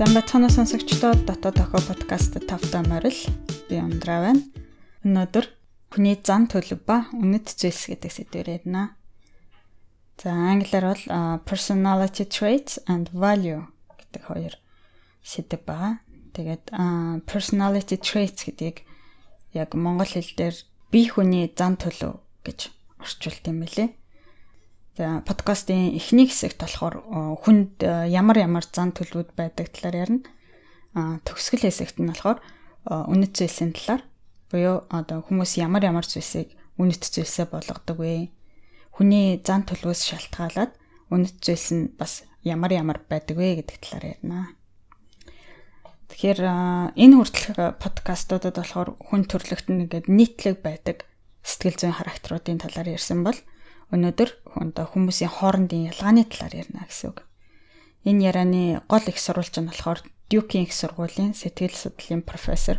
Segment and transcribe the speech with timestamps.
[0.00, 3.20] Сайн бацхан сонсогчдод дотоод тохио подкаст тавтай морил
[3.68, 4.40] би ундраа байна.
[5.04, 5.44] Өнөөдөр
[5.92, 8.96] хүний зан төлөв ба үнэт зүйлс гэдэг сэдвээр ярина.
[10.16, 11.04] За англиар бол
[11.44, 13.68] personality traits and value
[14.00, 14.56] гэдэг хоёр
[15.20, 16.00] сэдв байгаа.
[16.32, 16.72] Тэгээд
[17.28, 18.88] personality traits гэдгийг
[19.52, 20.56] яг монгол хэл дээр
[20.88, 22.72] бие хүний зан төлөв гэж
[23.04, 23.99] орчуулт юм билээ.
[24.98, 26.96] Подкастын эхний хэсэгт болохоор
[27.46, 27.78] хүнд
[28.10, 30.26] ямар ямар зан төлөвүүд байдаг талаар ярина.
[31.22, 32.42] Төгсгөл хэсэгт нь болохоор
[32.90, 34.02] үнэт зүйлсийн талаар
[34.50, 38.34] буюу одоо хүмүүс ямар ямар зүйлсийг үнэт зүйлсээ болгодог вэ?
[38.90, 40.74] Хүний зан төлөвөөс шалтгаалаад
[41.14, 44.58] үнэт зүйлс нь бас ямар ямар байдаг вэ гэдэг талаар ярина.
[46.10, 46.40] Тэгэхээр
[46.98, 51.06] энэ хүртэлх подкастуудад болохоор хүн төрлөخت нэгэд нийтлэг байдаг
[51.46, 53.38] сэтгэл зүйн характеруудын талаар ярьсан бол
[53.90, 54.30] Өнөөдөр
[54.62, 57.26] одоо хүмүүсийн хоорондын ялгааны талаар ярина гэсэн үг.
[58.06, 62.78] Энэ ярианы гол их сурвалж нь болохоор Duke-ийн их сургуулийн сэтгэл судлалын профессор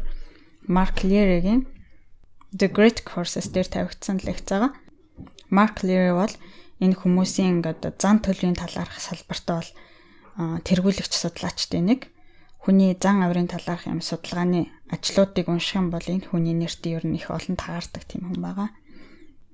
[0.65, 1.67] Mark Leary-гийн
[2.55, 4.71] The Great Courses дээр тавигдсан лекц байгаа.
[5.51, 6.33] Mark Leary бол
[6.79, 9.71] энэ хүмүүсийн ингээд зан төлөвийн талаарх салбартаа бол
[10.63, 12.07] тэргүүлэгч судлаачдын нэг
[12.63, 17.19] хүний зан авирын талаарх юм судалгааны ажлуудыг унших юм бол энэ хүний нэрт ер нь
[17.19, 18.69] их олон таардаг тийм хүн байгаа.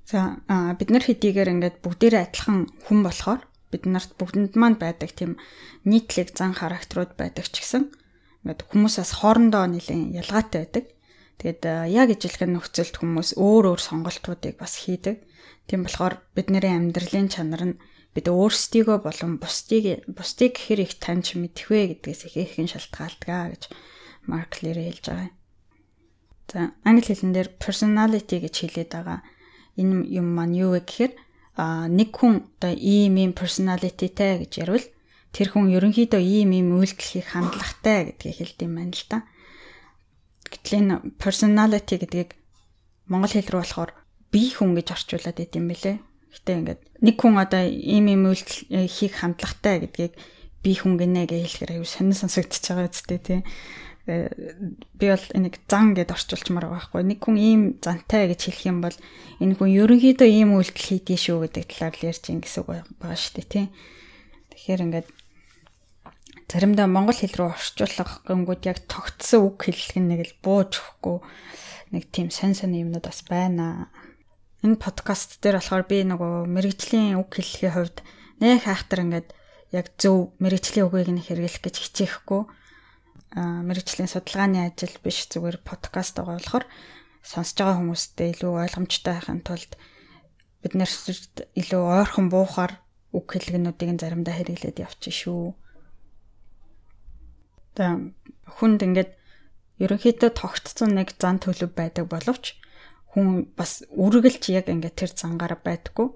[0.07, 0.39] За
[0.79, 3.43] бид нар хэдийгээр ингээд бүгдээрээ адилхан хүн болохоор
[3.75, 5.35] бид нарт бүгдэнд маань байдаг тийм
[5.83, 7.91] нийтлэг зан характерууд байдаг ч гэсэн
[8.47, 10.85] ингээд хүмүүсээс хоорондоо нэлээд ялгаатай байдаг.
[11.43, 15.27] Тэгээд яг ижилхэн нөхцөлд хүмүүс өөр өөр сонголтуудыг бас хийдэг.
[15.67, 17.79] Тийм болохоор бидний амьдралын чанар нь
[18.15, 23.27] бид өөрсдийгөө болон бусдыг бусдыг хэр их таньж мэдэх вэ гэдгээс их ихэн шалтгаалдаг
[23.59, 23.63] гэж
[24.23, 25.31] Марк Лер хэлж байгаа.
[26.47, 29.19] За англи хэлэн дээр personality гэж хэлээд байгаа
[29.77, 31.13] энэ юм маань юу вэ гэхээр
[31.57, 34.85] а нэг хүн одоо ийм ийм personalityтэй гэж ярил
[35.33, 39.19] тэр хүн ерөнхийдөө ийм ийм үйлдэлхийг хандлагатай гэдгийг хэлдэг юм байна л да.
[40.49, 42.29] Гэтэл энэ personality гэдгийг
[43.09, 43.91] монгол хэл рүү болохоор
[44.33, 45.97] бие хүн гэж орчуулад байт юм бэлээ.
[45.97, 50.13] Гэтэ ингээд нэг хүн одоо ийм ийм үйлдэл хийх хандлагатай гэдгийг
[50.61, 53.39] бие хүн гинэ гэж хэлэхээр аюу сонир сонсогдож байгаа үстэй тий
[54.07, 57.03] би бол энийг зан гэд орчуулчмаар байгаа байхгүй.
[57.03, 58.95] Нэг хүн ийм зантай гэж хэлэх юм бол
[59.43, 63.19] энэ хүн ерөнхийдөө ийм үйлдэл хийдэж шүү гэдэг талаар л ярьж ин гэсэн үг байгаа
[63.19, 63.67] шүү дээ, тийм.
[64.55, 65.07] Тэгэхээр ингээд
[66.47, 71.17] заримдаа монгол хэл рүү орчуулах гингүүд яг тогтсон үг хэллэг нэг л бууж өгөхгүй
[71.91, 73.91] нэг тийм сонь сонь юмнууд бас байна.
[74.63, 77.97] Энэ подкаст дээр болохоор би нөгөө мэрэгжлийн үг хэллэхийн хувьд
[78.39, 79.35] нэх хайхтар ингээд
[79.75, 82.47] яг зөв мэрэгжлийн үгийг нь хэрэглэх гэж хичээхгүй
[83.37, 86.65] мэрэгжлийн судалгааны ажил биш зүгээр подкаст байгаа болохоор
[87.21, 89.71] сонсож байгаа хүмүүстээ илүү ойлгомжтой байхын тулд
[90.65, 92.81] бид нарт илүү ойрхон буухаар
[93.13, 95.53] үг хэлгэнүүдийг заримдаа хэрэглээд явчих шүү.
[97.77, 98.01] За
[98.57, 99.11] хүнд ингээд
[99.77, 102.57] ерөнхийдөө тогтцсон нэг зан төлөв байдаг боловч
[103.13, 106.09] хүн бас үргэлж яг ингээд тэр зангаар байдаггүй.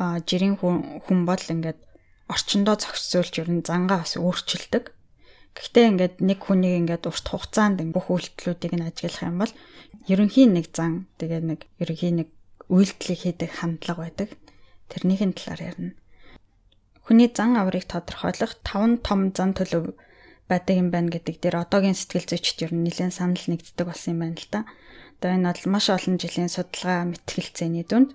[0.00, 1.80] А жирийн хүн хүн бол ингээд
[2.28, 4.96] орчондоо зохицуулж ер нь зангаа бас өөрчилдөг.
[5.58, 9.52] Гэхдээ ингээд нэг хүнийг ингээд урт хугацаанд бүх үйлдэлүүдийг нь ажиглах юм бол
[10.06, 12.28] ерөнхийн нэг зан тэгээ нэг ерөнхийн нэг
[12.70, 14.30] үйлдэлийг хийдэг хандлага байдаг.
[14.86, 15.92] Тэрнийхэн талаар ярина.
[17.02, 19.98] Хүний зан аврыг тодорхойлох 5 том зан төлөв
[20.46, 24.20] байдаг юм байна гэдэг дээр одоогийн сэтгэл зүйчд ер нь нэлээд санал нэгддэг болсон юм
[24.22, 24.60] байна л да.
[25.18, 28.14] Одоо энэ бол маш олон жилийн судалгаа мэтгэлцээний дүнд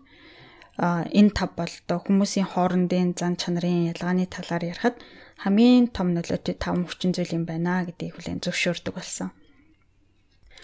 [0.79, 4.97] энэ тав бол одоо хүмүүсийн хоорондын зан чанарын ялгааны талаар ярихад
[5.41, 9.29] хамгийн том нөлөөтэй таван хүчин зүйл юм байна гэдгийг хүлээн зөвшөөрдөг болсон.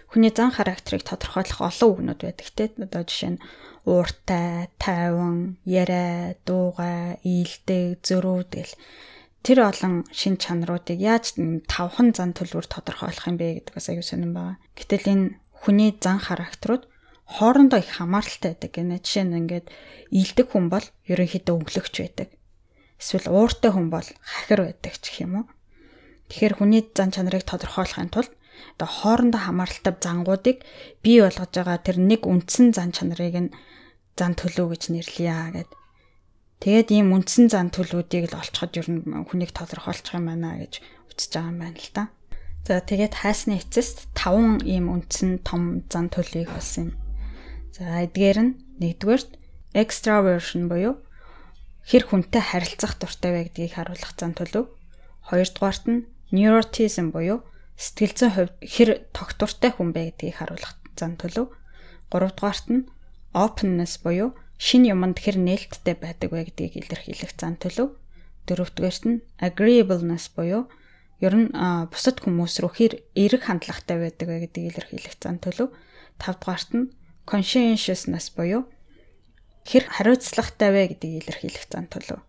[0.10, 2.66] Хүний зан характерыг тодорхойлох олон үгнүүд байдаг те.
[2.82, 3.44] Одоо жишээ нь
[3.86, 8.74] ууртай, тайван, яриа, дуугай, ийдэг, зөрүү гэл
[9.46, 11.38] тэр олон шин чанаруудыг яаж
[11.70, 14.60] тавхан зан төлөвөөр тодорхойлох юм бэ гэдэг бас аюу сонирн байна.
[14.74, 16.90] Гэтэл энэ хүний зан характерууд
[17.30, 19.06] хоорондоо их хамааралтай байдаг гэнэ.
[19.06, 19.68] Жишээ нь ингээд
[20.10, 22.30] ийдэг хүн бол ерөнхийдөө өглөгч байдаг
[23.00, 25.48] эсвэл ууртай хүн бол хахир байдаг ч гэх юм уу.
[26.30, 28.32] Тэгэхээр хүний зан чанарыг тодорхойлохын тулд
[28.76, 30.58] одоо хоорондоо хамааралтай зангуудыг
[31.02, 33.56] бий болгож байгаа тэр нэг үндсэн зан чанарыг нь
[34.20, 35.72] зан төлөв гэж нэрлэе гэд.
[36.60, 39.02] Тэгээд ийм үндсэн зан төлөвүүдийг л олцоход ер нь
[39.32, 42.04] хүнийг тодорхойлчих юм байна гэж үзэж байгаа юм байна л да.
[42.68, 46.94] За тэгээд хайсны эцэст 5 ийм үндсэн том зан төлөвийг болсон юм.
[47.72, 48.52] За эдгээр нь
[48.84, 49.40] нэгдүгээрт
[49.72, 51.00] extraversion буюу
[51.90, 54.70] хэр хүнтэй харилцах дуртай вэ гэдгийг харуулах зан төлөв.
[55.26, 57.42] Хоёрдугаарт нь neuroticism буюу
[57.82, 61.50] сэтгэл зүйн хувьд хэр тогтвортой хүн бэ гэдгийг харуулах зан төлөв.
[62.14, 62.86] Гуравдугаарт нь
[63.34, 67.98] openness буюу шин юмд хэр нээлттэй байдаг вэ гэдгийг илэрхийлэх зан төлөв.
[68.46, 70.70] Дөрөвдүгээрт нь agreeableness буюу
[71.26, 71.50] ер нь
[71.90, 75.74] бусад хүмүүс рүү хэр эерэг хандлагатай байдаг вэ гэдгийг илэрхийлэх зан төлөв.
[76.22, 76.92] 5 дугаарт нь
[77.26, 78.70] conscientiousness буюу
[79.68, 82.22] хэр хариуцлагатай вэ гэдгийг илэрхийлэх зан төлөв.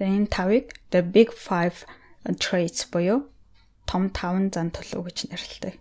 [0.00, 1.86] Энэ тавыг the big 5
[2.40, 3.28] traits буюу
[3.90, 5.74] том 5 зан төлөв гэж нэрлэдэг.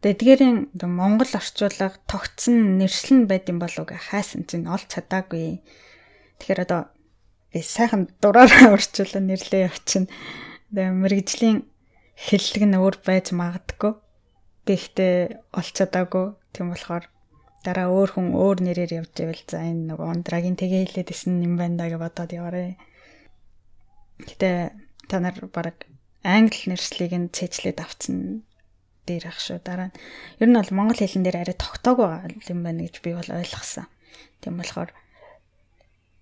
[0.00, 5.60] Тэдгээрийн Монгол орчуулга тогтсон нэршил нь байд юм болов гэ хайсан чинь олж чадаагүй.
[6.40, 6.88] Тэгэхээр одоо
[7.52, 10.08] би сайхан дураараа орчуулан нэрлээ явчихна.
[10.72, 11.58] Тэгээ мэрэгжлийн
[12.16, 13.92] хэллэг нь өөр байж магадгүй.
[14.70, 16.38] Ихтэй олж чадаагүй.
[16.54, 17.04] Тийм болохоор
[17.60, 21.54] дараа өөр хүн өөр нэрээр явж ивэл за энэ нөгөө ундрагийн тгээ хэлээд исэн юм
[21.60, 22.80] байна да гэж бодоод яваарэ.
[24.24, 24.50] Гэтэ
[25.08, 25.84] та нар баг
[26.24, 28.48] англи нэршлиг нь цэжлээд авцсан
[29.04, 29.60] дээр ах шүү.
[29.60, 29.96] Дараа нь
[30.40, 32.08] ер нь бол монгол хэлэн дээр арай тогтоогүй
[32.48, 33.88] юм байна гэж би бол ойлгосон.
[34.40, 34.90] Тийм болохоор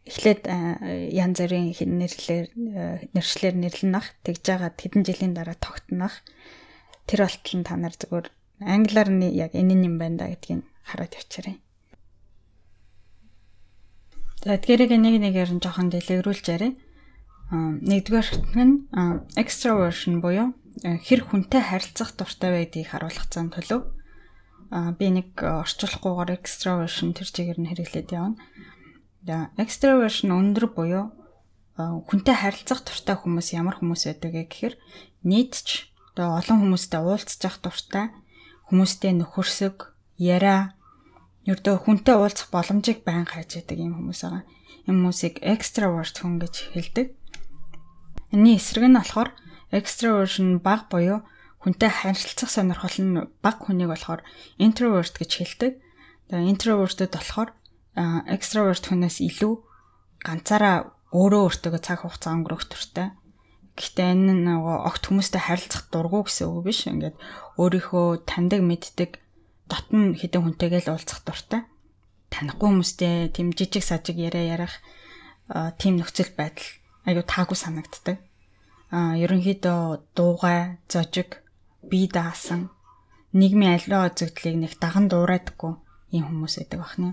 [0.09, 0.43] эхлээд
[1.13, 2.47] янз бүрийн нэрлэлээр
[3.13, 6.25] нэршлэр нэрлэнах тэгж жагаад хэдэн жилийн дараа тогтнох
[7.05, 8.33] тэр болтол нь та нар зөвхөн
[8.65, 11.61] англиар нь яг энэ юм байна да гэдгийг хараад явчаарай.
[14.43, 16.73] За тэгэхээр нэг нэгээр нь жоохон дэлгэрүүлж яриа.
[17.53, 18.29] Нэгдүгээр
[18.65, 18.89] нь
[19.37, 23.93] extraversion буюу хэр хүнтэй харилцах дуртай байдгийг харуулах зан төлөв.
[24.71, 28.39] Би нэг орчуулахгүйгээр extraversion тэр чигээр нь хэрэглээд явна.
[29.27, 31.05] За extraversion өндөр буюу
[31.77, 34.75] хүнтэй харилцах дуртай хүмүүс ямар хүмүүс байдаг гэхээр
[35.27, 38.11] нийтч одоо олон хүмүүстэй уулзах дуртай,
[38.67, 40.75] хүмүүстэй нөхөрсөг, яриа,
[41.49, 44.45] ердөө хүнтэй уулзах боломжийг байн хайж байдаг юм хүмүүс байгаа.
[44.85, 47.07] Энэ хүмүүсийг extrovert хүн гэж хэлдэг.
[48.37, 49.33] Энийн эсрэг нь болохоор
[49.73, 51.25] extroversion баг буюу
[51.65, 54.21] хүнтэй харилцах сонирхол нь баг хүнийг болохоор
[54.61, 55.73] introvert гэж хэлдэг.
[56.29, 57.57] Тэгээ introverted болохоор
[58.29, 59.55] extrovert хүнээс илүү
[60.21, 63.09] ганцаараа өөрөө өөртөө цаг хугацаа өнгөрөх төртэй.
[63.79, 66.85] Гэхдээ энэ нөгөө огт хүмүүстэй харилцах дургу гэсэн үг биш.
[66.91, 67.17] Ингээд
[67.57, 69.11] өөрийнхөө таньдаг мэддэг
[69.69, 71.63] дотн хідэн хүнтэйгээ л уулзах дуртай.
[72.33, 74.75] Танихгүй хүмүүстэй тийм жижиг сажиг яриа ярих
[75.79, 76.69] тийм нөхцөл байдал
[77.09, 78.19] аюу таагүй санагддаг
[78.91, 81.45] а ерөнхийдөө дуугай, зожиг,
[81.85, 82.73] бие даасан
[83.37, 85.77] нийгмийн аливаа үзэгдлийг нэг даган дуурайдаггүй
[86.17, 87.13] ийм хүмүүс байдаг бахна.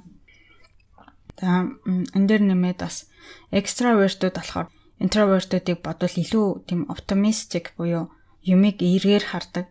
[1.36, 1.68] За
[2.16, 3.12] энэ дээр нэмээд бас
[3.51, 4.72] экстравертууд болохоор
[5.04, 8.08] интровертуудыг бодвол илүү тийм оптимистик буюу
[8.48, 9.68] юмыг эргээр хардаг,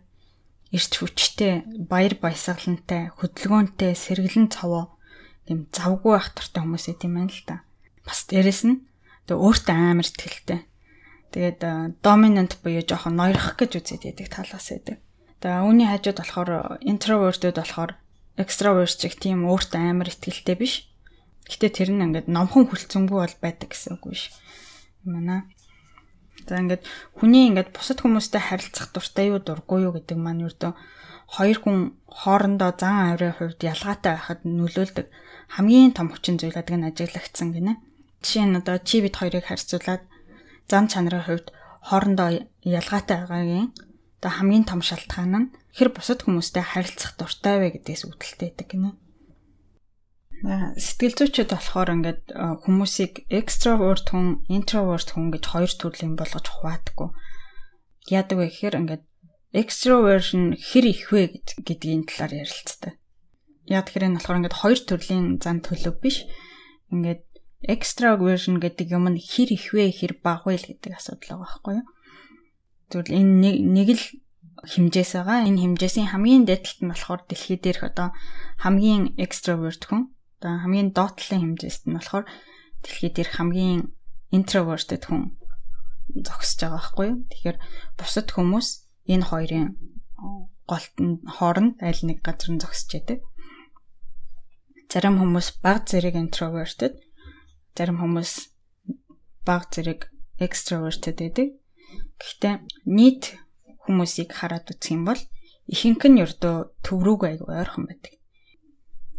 [0.75, 4.99] эрч хүчтэй, баяр баясгалантай, хөдөлгөөнтэй, сэргэлэн цовоо
[5.47, 7.63] тийм завгүй ах туртай хүмүүс тийм байна л да.
[8.03, 8.83] Бас дээрэс нь
[9.25, 10.67] тэгээ өөртөө амар ихтэй
[11.35, 14.97] Тэгээд доминант буюу жоохон ноёрох гэж үзээд байдаг талаас байдаг.
[15.43, 17.91] Тэгээ үүний хажууд болохоор интровертүүд болохоор
[18.39, 20.87] экстраверт чиг тийм өөртөө амар ихтэй биш.
[21.51, 24.31] Гэтэ тэр нь ингээд номхон хүлцэнгүй бол байдаг гэсэн үг биш.
[25.03, 25.43] Аа.
[26.45, 26.83] За ингээд
[27.17, 30.71] хүний ингээд бусад хүмүүстэй харилцах дуртай юу дургүй юу гэдэг маань үрдөө
[31.35, 35.07] хоёр хүн хоорондоо зан авирын хувьд ялгаатай байхад нөлөөлдөг
[35.57, 37.73] хамгийн том хүчин зүйл гэдэг нь ажиглагдсан гинэ.
[38.21, 40.03] Жишээ нь одоо чи бид хоёрыг харьцуулаад
[40.69, 41.47] зам чанарын хувьд
[41.89, 42.29] хоорондоо
[42.61, 43.73] ялгаатай байгаагийн
[44.21, 48.89] одоо хамгийн том шалтгаан нь хэр бусад хүмүүстэй харилцах дуртай вэ гэдгээс үүдэлтэй байдаг гинэ.
[50.43, 57.09] Сэтгэл зүйчид болохоор ингээд хүмүүсийг extrovert хүн, introvert хүн гэж хоёр төрлийн болгож хуваадаггүй.
[58.11, 59.05] Яадаг вэ гэхээр ингээд
[59.55, 62.99] extroversion хэр их вэ гэдгийн талаар ярилцдаг.
[63.71, 66.27] Яг тэгэхээр энэ болохоор ингээд хоёр төрлийн зан төлөв биш.
[66.91, 67.23] Ингээд
[67.63, 71.87] extraversion гэдэг юм нь хэр их вэ, хэр бага вэ гэдэг асуудал байгаа байхгүй юу?
[72.91, 74.03] Тэгвэл энэ нэг л
[74.67, 75.47] хэмжээс байгаа.
[75.47, 78.13] Энэ хэмжээсийн хамгийн дээдлэлт нь болохоор дэлхий дээрх одоо
[78.61, 80.14] хамгийн extrovert хүн.
[80.39, 82.25] Одоо хамгийн доотлолын хэмжээст нь болохоор
[82.83, 83.95] дэлхий дээрх хамгийн
[84.35, 85.35] introverted хүн
[86.13, 87.17] зогсож байгаа байхгүй юу?
[87.29, 87.57] Тэгэхээр
[87.97, 88.67] бусад хүмүүс
[89.13, 89.67] энэ хоёрын
[90.69, 93.19] голтон хооронд аль нэг газар нь зогсож байдаг.
[94.91, 96.93] Зарим хүмүүс баг зэрэг introverted,
[97.75, 98.31] зарим хүмүүс
[99.45, 100.07] баг зэрэг
[100.39, 101.47] extroverted байдаг.
[102.19, 103.23] Гэхдээ нийт
[103.85, 105.21] хүмүүсийг хараад үзэх юм бол
[105.69, 108.13] ихэнх нь ердөө төв рүүгээ аягүй ойрхон байдаг.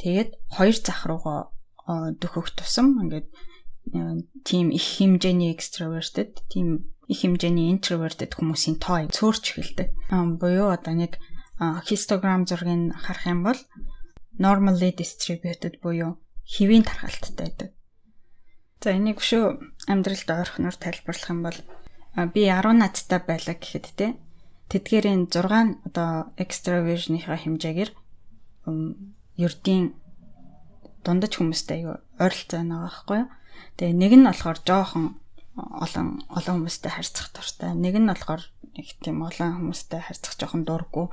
[0.00, 1.52] Тэгээд хоёр зах руугаа
[2.20, 3.28] дөхөх тусам ингээд
[4.42, 9.88] тийм их хэмжээний extroverted, тийм их хэмжээний introverted хүмүүсийн тоо цөөрч эхэлдэг.
[10.40, 11.18] Буюу одоо нэг
[11.86, 13.60] histogram зургийг харах юм бол
[14.38, 17.70] normally distributed буюу хэвийн тархалттай байдаг.
[18.82, 19.56] За энийг шүү
[19.88, 21.58] амьдралд ойрхоноор тайлбарлах юм бол
[22.34, 24.06] би 10 надтай байлаа гэхэд те
[24.68, 27.90] тэдгээрийн 6 одоо extraversion-ийнхаа хэмжээгээр
[29.36, 29.94] ердийн
[31.04, 33.28] дундаж хүмүүстэй аюу ойролцоо байна байхгүй юу.
[33.76, 35.04] Тэгээ нэг нь болохоор жоохон
[35.56, 37.72] олон олон хүмүүстэй харьцах дуртай.
[37.76, 38.42] Нэг нь болохоор
[38.74, 41.06] нэг тийм олон хүмүүстэй харьцах жоохон дурггүй.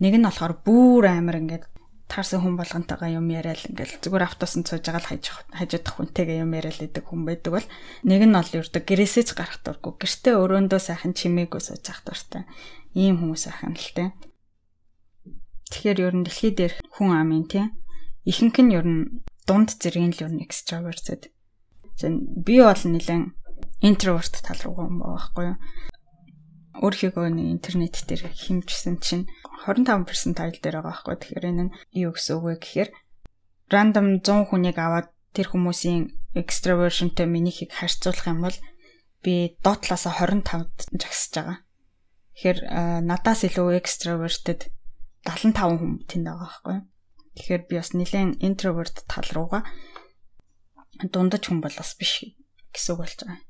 [0.00, 1.64] Нэг нь болохоор бүр амар ингээд
[2.06, 6.54] таарсан хүн болгонтойгоо юм яриад ингээл зүгээр автобусанд сууж байгаа л хайж хажуудах хүнтэйгээ юм
[6.54, 7.66] яриад идэг хүн байдаг бол
[8.06, 12.46] нэг нь бол ердөө гэрээсээ ч гарах дурггүй гэртээ өрөөндөө сайхан чимээгүй сууж ах дуртай
[12.94, 14.14] ийм хүмүүс ахын л тэ
[15.72, 17.66] тэгэхээр ер нь дэлхий дээр хүн амын тий
[18.28, 19.02] ихэнх нь ер нь
[19.46, 21.30] дунд зэргийн л ер нь extroverted
[22.46, 23.34] би бол нэлен
[23.80, 25.58] интроверт тал юм байгаа байхгүй юу
[26.82, 29.24] өөрхийгөө нэг интернет дээр хэмжсэн чинь
[29.64, 31.16] 25% тайл дээр байгаа байхгүй.
[31.16, 32.90] Тэгэхээр энэ нь юу гэсэн үг вэ гэхээр
[33.72, 38.58] random 100 хүнийг аваад тэр хүмүүсийн extroversionтэй минийхийг харьцуулах юм бол
[39.24, 41.58] би доотлоосоо 25-д жагсаж байгаа.
[42.36, 42.58] Тэгэхээр
[43.08, 44.68] надаас илүү extroverted
[45.26, 46.78] 75 хүн тэнд байгаа байхгүй.
[47.36, 49.62] Тэгэхээр би бас нэлээд introvert тал руугаа
[51.04, 52.24] дундаж хүн бол бас биш
[52.72, 53.40] гэсэн үг болж байгаа.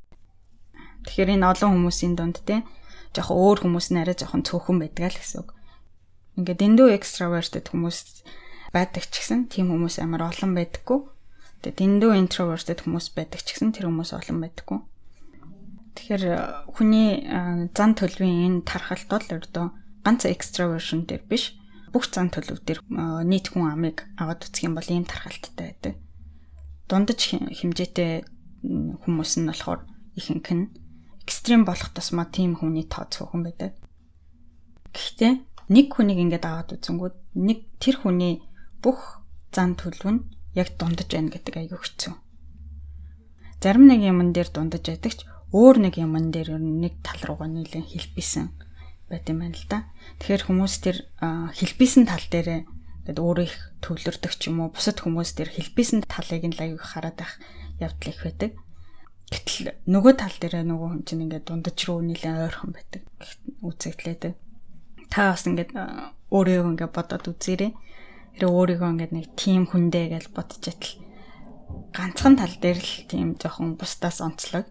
[1.07, 2.67] Тэгэхээр энэ олон хүмүүсийн дунд те
[3.15, 5.51] жоохон өөр хүмүүс нь арай жоохон цөөхөн байдаг л гэсэн үг.
[6.37, 7.99] Ингээд дэндүү extroverted хүмүүс
[8.75, 11.01] байдаг ч гэсэн тийм хүмүүс амар олон байдаггүй.
[11.63, 14.81] Тэгээд дэндүү introverted хүмүүс байдаг ч гэсэн тэр хүмүүс олон байдаггүй.
[15.97, 16.37] Тэгэхээр э,
[16.77, 19.67] хүний э, зан төлөвийн энэ тархалт бол өрдөө
[20.05, 21.57] ганц extroversion дээр биш
[21.97, 22.85] бүх зан төлөв дээр
[23.25, 25.95] нийт хүн амыг аваад үзэх юм бол ийм тархалттай байдаг.
[26.93, 28.29] Дундаж хэмжээтэй
[29.01, 29.81] хүмүүс нь болохоор
[30.13, 30.69] ихэнх нь
[31.25, 33.73] экстрим болох тусмаа тийм хүний тоо цөөхөн байдаг.
[34.93, 35.33] Гэхдээ
[35.73, 38.45] нэг хүнийг ингээд аваад үзэнгүүд нэг тэр хүний
[38.85, 39.25] бүх
[39.57, 40.21] зан төлөв нь
[40.53, 42.13] яг дундаж байна гэдэг аягүй хэцүү.
[43.65, 45.25] Зарим нэг юмн дээр дундаж байдаг ч
[45.57, 48.53] өөр нэг юмн дээр нэг тал руугаа нийлэн хэлбисэн
[49.11, 49.87] байт юм байна л да.
[50.21, 52.61] Тэгэхээр хүмүүс тэр хэлбисэн тал дээрээ
[53.07, 56.83] ингээд өөрөө их төвлөрдөг ч юм уу бусад хүмүүс тэр хэлбисэн талыг нь л аягүй
[56.83, 57.39] хараад байх
[57.79, 58.53] явдал их байдаг.
[59.31, 63.03] Гэтэл нөгөө тал дээр нөгөө хүн чинь ингээд дундаж руу нэлээд ойрхон байдаг.
[63.63, 64.35] Үзэгдлээдэг.
[65.11, 65.71] Та бас ингээд
[66.35, 67.71] өөрийгөө ингээд бодоод үзээрэй.
[68.39, 70.95] Тэр өөрийгөө ингээд нэг тим хүндээ гэж бодож атал
[71.95, 74.67] ганцхан тал дээр л тийм жоохон бусдаас онцлог.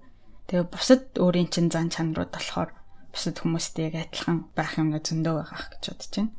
[0.48, 2.72] Тэгээ бусад өөрийн чинь зан чанарууд болохоор
[3.16, 6.32] бусад хүмүүстэй яг адилхан байх юм зөндөө байгаах гэж бодож байна.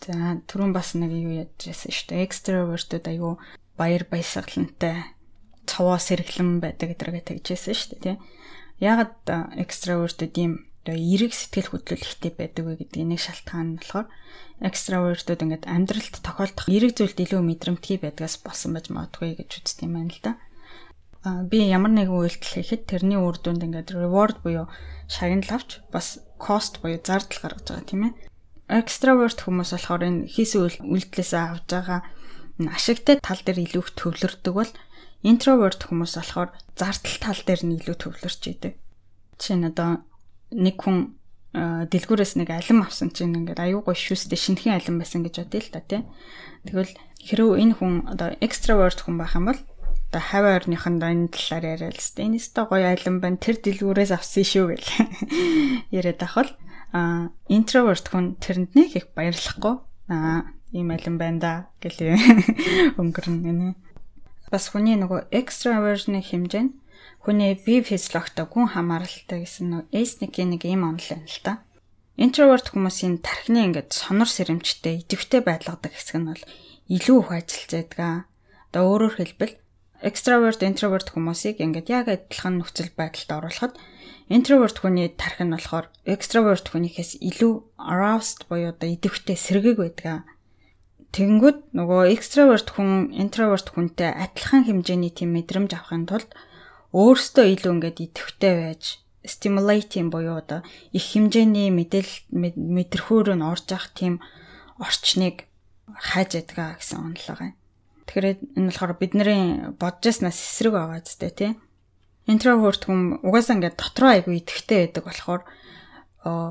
[0.00, 0.14] За
[0.50, 2.24] түрүүн бас нэг юу ядрээсэн шүү дээ.
[2.26, 3.38] Extrovert-ууд аюу
[3.78, 5.14] баяр баясгалантай
[5.70, 8.16] цовоо сэргэлэн байдаг гэдэргээ тэгжсэн шүү дээ тий.
[8.82, 9.14] Ягаад
[9.60, 14.08] экстравертэд ийм одоо эерэг сэтгэл хөдлөлттэй байдаг вэ гэдэг нэг шалтгаан нь болохоор
[14.64, 20.00] экстравертүүд ингээд амьдралд тохиолдох эерэг зүйлд илүү мэдрэмтгий байдгаас болсон байж магадгүй гэж үздэг юм
[20.00, 20.32] байна л да.
[21.20, 24.72] Би ямар нэгэн үйлдэл хийхэд тэрний үр дүнд ингээд reward буюу
[25.04, 28.12] шагнал авч бас cost буюу зардал гаргаж байгаа тийм ээ.
[28.80, 32.00] Экстраверт хүмүүс болохоор энэ хийсэн үйлдэлээс авж байгаа
[32.72, 34.72] ашигтай тал дээр илүү их төвлөрдөг бол
[35.20, 36.50] Интроверт хүмүүс болохоор
[36.80, 38.80] зардал тал дээр нь илүү төвлөрч идэг.
[39.36, 40.00] Жишээ нь одоо
[40.48, 41.20] нэг хүн
[41.52, 45.80] дэлгүүрээс нэг алим авсан чинь ингээд аюугай шүүстэй шинхэн алим байсан гэж бодъё л та
[45.84, 46.02] тий.
[46.64, 49.60] Тэгвэл хэрвээ энэ хүн одоо экстраверт хүн байх юм бол
[50.10, 54.10] одоо хавь ойрныхонд энэ талаар яриад л сте энэ өстой гоё алим байна тэр дэлгүүрээс
[54.10, 54.90] авсан шүү гэл
[55.98, 56.50] яриад бол
[56.90, 59.78] а интроверт хүн тэрэнд нэг их баярлахгүй
[60.10, 62.18] а ийм алим байна да гэл
[63.00, 63.78] өнгөрнө нэ
[64.50, 66.74] бас хүний нөгөө extraversion-ийн хэмжээ нь
[67.22, 71.52] хүний бие физиологтой гүн хамааралтай гэсэн нөгөө эсникийн нэг юм онол байна л та.
[72.18, 76.44] Introvert хүмүүсийн тархины ингээд сонор сэрэмжтэй идэвхтэй байдлаадаг хэсэг нь бол
[76.90, 78.26] илүү их ажиллаж байдаг.
[78.72, 79.54] Одоо өөрөөр хэлбэл
[80.02, 83.74] extrovert introvert хүмүүсийг ингээд яг адилхан нөхцөл байдалд оруулахад
[84.30, 90.24] introvert хүний тархи нь болохоор extrovert хүнийхээс илүү aroused буюу одоо идэвхтэй сэргийг байдаг.
[91.10, 96.30] Тэгэнгүүт нөгөө экстраверт хүн интроверт хүнтэй адилхан хэмжээний тийм мэдрэмж авахын тулд
[96.94, 100.62] өөрөөсөө илүү ингээд идэвхтэй байж stimulating буюу одоо
[100.94, 104.22] их хэмжээний мэдээлэл мэдрэхүүр нь орж ах тийм
[104.78, 105.50] орчныг
[105.90, 107.52] хайж ядгаа гэсэн онол байгаа.
[108.10, 111.62] Тэгэхээр энэ болохоор бидний бодожснаас эсрэг байгаа ч тийм.
[112.26, 115.42] Интроверт хүн угаасаа ингээд дотроо айгүй идэвхтэй байдаг болохоор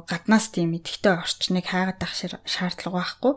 [0.08, 2.16] гаднаас тийм идэвхтэй орчныг хайгаад ах
[2.48, 3.34] шаардлага байхгүй.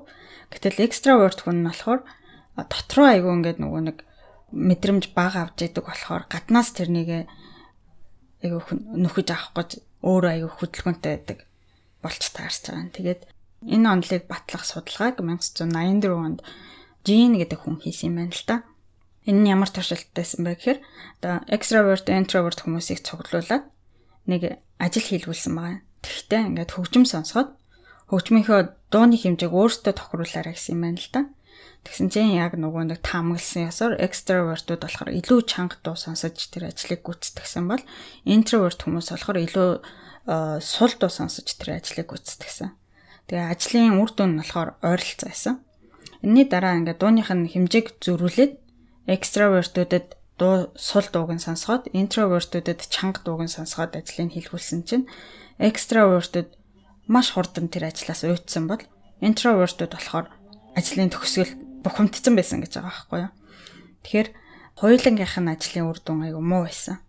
[0.54, 2.06] Гэтэл extrovert хүн нь болохоор
[2.54, 3.98] дотроо айгүй ингээд нөгөө нэг
[4.54, 7.26] мэдрэмж бага авч идэг болохоор гаднаас тэрнийг
[8.38, 8.62] айгүй
[9.02, 9.70] нөхөж авах гэж
[10.06, 11.38] өөрөө айгүй хөдөлгөөнтэй байдаг
[12.06, 12.94] болж таарч байгаа.
[12.94, 13.20] Тэгээд
[13.66, 16.40] энэ онолыг батлах судалгааг 1984 онд
[17.02, 18.56] Жин гэдэг хүн хийсэн юм байна л да.
[19.26, 20.78] Энэ нь ямар туршилттайсан бэ гэхээр
[21.22, 23.70] одоо extrovert introvert хүмүүсийг цуглуулад
[24.26, 25.82] нэг ажил хийлгүүлсэн байгаа.
[26.02, 27.54] Тэгэхдээ ингээд хөгжим сонсоход
[28.10, 31.22] хөгжмийнхөө дууны хэмжээг өөртөө тохируулаарай гэсэн юм байна л да.
[31.82, 37.02] Тэгсэн чинь яг нөгөө нэг таамагласан ясаар экстравертууд болохоор илүү чанга дуу сонсож тэр ажлыг
[37.02, 37.82] гүйцэтгэсэн бол
[38.22, 39.70] интроверт хүмүүс болохоор илүү
[40.62, 42.70] сул дуу сонсож тэр ажлыг гүйцэтгсэн.
[43.26, 45.54] Тэгээ ажлын үр дүн нь болохоор ойролцоо байсан.
[46.22, 48.52] Энийний дараа ингээд дууных нь хэмжээг зөрүүлээд
[49.10, 50.06] экстравертүүдэд
[50.38, 55.10] дуу сул дууг нь сонсгоод интровертүүдэд чанга дууг нь сонсгоод ажлыг хийлгүүлсэн чинь
[55.58, 56.48] экстравертүүд
[57.10, 58.82] маш хурдан тэр ажлаас уйдсан бол
[59.20, 60.26] интровертүүд болохоор
[60.78, 61.52] ажлын төгсгөл
[61.82, 63.32] бухимдсан байсан гэж байгаа байхгүй юу.
[64.06, 64.28] Тэгэхээр
[64.78, 67.02] хоёулангийнх нь ажлын үр дүн аюу муу байсан.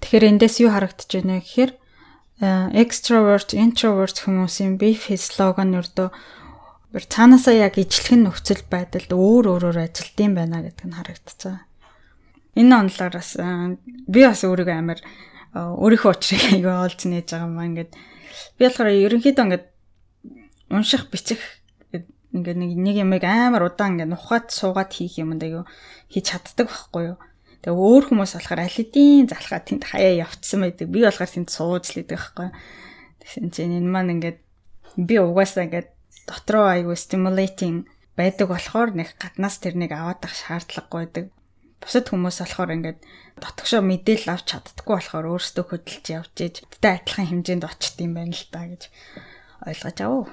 [0.00, 1.72] Тэгэхээр эндээс юу харагдаж байна вэ гэхээр
[2.74, 5.78] extrovert, introvert хүмүүсийн бие физиологи нь
[6.94, 11.58] өрдөө цаанаасаа яг ижлэх нөхцөл байдалд өөр өөрөөр ажилтсан байна гэдэг нь харагдчихсан.
[12.54, 13.30] Энэ онлооноос
[14.06, 15.00] би бас өөрийгөө амар
[15.58, 19.66] өөрийнхөө учрыг аягүй олж нээж байгаа юм аа ингээд би болохоор ерөнхийдөө ингээд
[20.70, 21.42] унших бичих
[22.30, 25.66] ингээд нэг нэг ямыг амар удаан ингээд ухаад суугаад хийх юм аягүй
[26.14, 27.18] хийж чаддаг байхгүй юу
[27.64, 30.84] Тэгээ өөр хүмүүс болохоор аль хэдийн залхаа тэнд хаяа явцсан байдаг.
[30.92, 32.52] Би болохоор тэнд сууж л идэг байхгүй.
[33.24, 34.38] Тэгсэн чинь энэ маань ингээд
[35.00, 35.93] би угаасаа ингээд
[36.28, 37.84] дотроо аягүй stimulating
[38.16, 41.24] байдаг болохоор нэг гаднаас тэрнийг аваад ах шаардлагагүй байдаг.
[41.82, 43.00] Бусад хүмүүс болохоор ингээд
[43.42, 48.32] дотгошоо мэдээлэл авч чаддаггүй болохоор өөрсдөө хөдөлж явж иж тэ адилхан хэмжээнд очт юм байна
[48.32, 48.82] л та гэж
[49.68, 50.26] ойлгож авав.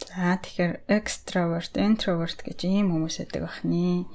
[0.00, 4.08] За тэгэхээр extrovert, introvert гэж ийм хүмүүс байдаг бахны.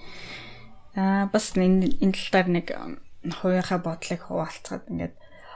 [0.93, 2.67] Аа бас энэ талаар нэг
[3.25, 5.15] хувийнхаа бодлыг хуваалцахад ингээд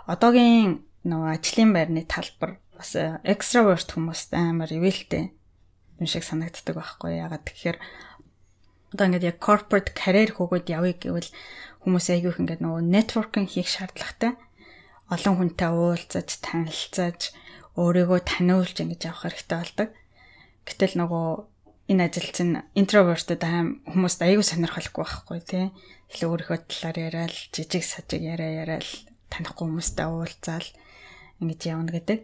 [0.09, 2.95] одоогийн нөгөө ажлын байрны талбар бас
[3.27, 5.36] экстраверт хүмүүст амар ивэлтэй
[6.00, 7.77] юм шиг санагддаг байхгүй ягаад тэгэхээр
[8.95, 11.29] одоо ингээд яг corporate career хөөгд явъя гэвэл
[11.83, 14.39] хүмүүс айгүйх ингээд нөгөө networking хийх шаардлагатай
[15.09, 17.33] олон хүнтэй уулзаж танилцаж
[17.74, 19.89] өөрийгөө таниулж ингэж явах хэрэгтэй болдог.
[20.69, 21.27] Гэтэл нөгөө
[21.89, 25.65] энэ ажил чинь интровертэд аим хүмүүст аягүй сонирхолтой байхгүй тий.
[26.13, 28.85] Илүү өөрийнхөө талаар яриад жижиг сажиг яриа яриад
[29.33, 30.68] танихгүй хүмүүстэй уулзаал
[31.42, 32.20] ингэж явна гэдэг.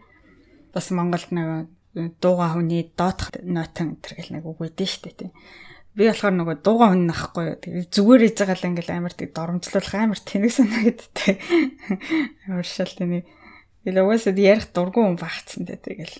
[0.75, 1.71] Бас Монголд нэг
[2.19, 5.31] дууга хүний доотх нотон гэл нэг үг өгдөн штэ тий.
[5.95, 7.55] Би болохоор нөгөө дууга хүн нахгүй
[7.87, 11.39] зүгээр хийж байгаа л ингээл амар тийг доромжлуулах амар тэнэг санагддаг.
[12.51, 13.23] Амар шал тэний.
[13.87, 16.15] Тэгэл угаасаа ярих дургүй хүн багцсан дээ тэгэл.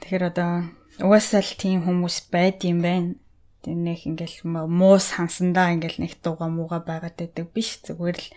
[0.00, 0.72] Тэгэхээр одоо
[1.04, 3.20] угаасаа л тийм хүмүүс байд юм байна.
[3.60, 8.28] Тэнийх ингээл муу сансандаа ингээл нэг дууга мууга байгаад байдаг биш зүгээр л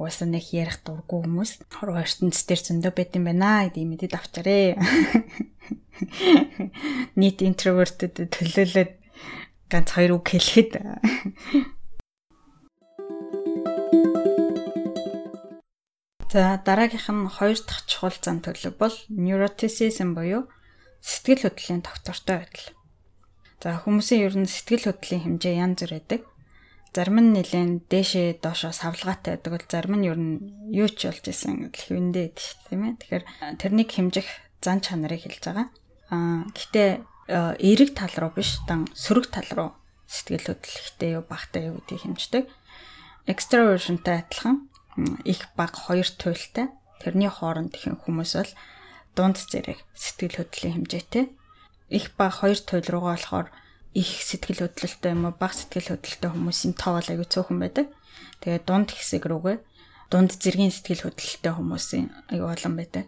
[0.00, 4.80] угаасаа нэг ярих дурггүй хүмүүс хорвоо ертөнц дээр зөндөө байд юм байна гэдэг мэдэд авчаарэ.
[7.20, 8.96] Нийт интровертэд төлөөлөд
[9.68, 10.80] ганц хоёр үг хэлэхэд
[16.32, 20.48] За дараагийнх нь хоёр дахь чухал зан төлөв бол neuroticism буюу
[21.00, 22.68] Сэтгэл хөдлөлийн доктортой байдал.
[23.58, 26.20] За хүмүүсийн ер нь сэтгэл хөдлөлийн хэмжээ янз бүр байдаг.
[26.90, 30.34] Зарим нь нэлээд дээшээ доошоо савлгаатай байдаг бол зарим нь ер нь
[30.74, 32.94] юу ч болж исэн хэвэндээ дээ тийм ээ.
[32.98, 33.24] Тэгэхээр
[33.62, 35.68] тэрнийг хэмжих зан чанарыг хэлж байгаа.
[36.10, 36.90] Аа гэхдээ
[37.62, 39.70] эерэг тал руу биш дан сөрөг тал руу
[40.10, 42.44] сэтгэл хөдлөлттэй юу багтай юу гэдгийг хэмждэг.
[43.30, 44.66] Extroversionтай адилхан
[45.22, 46.74] их баг хоёр туйлтай.
[46.98, 48.52] Тэрний хооронд ихэнх хүмүүс бол
[49.14, 51.24] дунд зэрэг сэтгэл хөдлөлийн хэмжээтэй
[51.90, 53.48] их баг хоёр туйл руугаа болохоор
[53.94, 57.86] их сэтгэл хөдлөлттэй юм уу бага сэтгэл хөдлөлттэй хүмүүсийн тоо бол аягүй цөөхөн байдаг.
[58.40, 59.56] Тэгээ дунд хэсэг рүүгээ
[60.10, 63.04] дунд зэргийн сэтгэл хөдлөлттэй хүмүүсийн аягүй олон байдаг.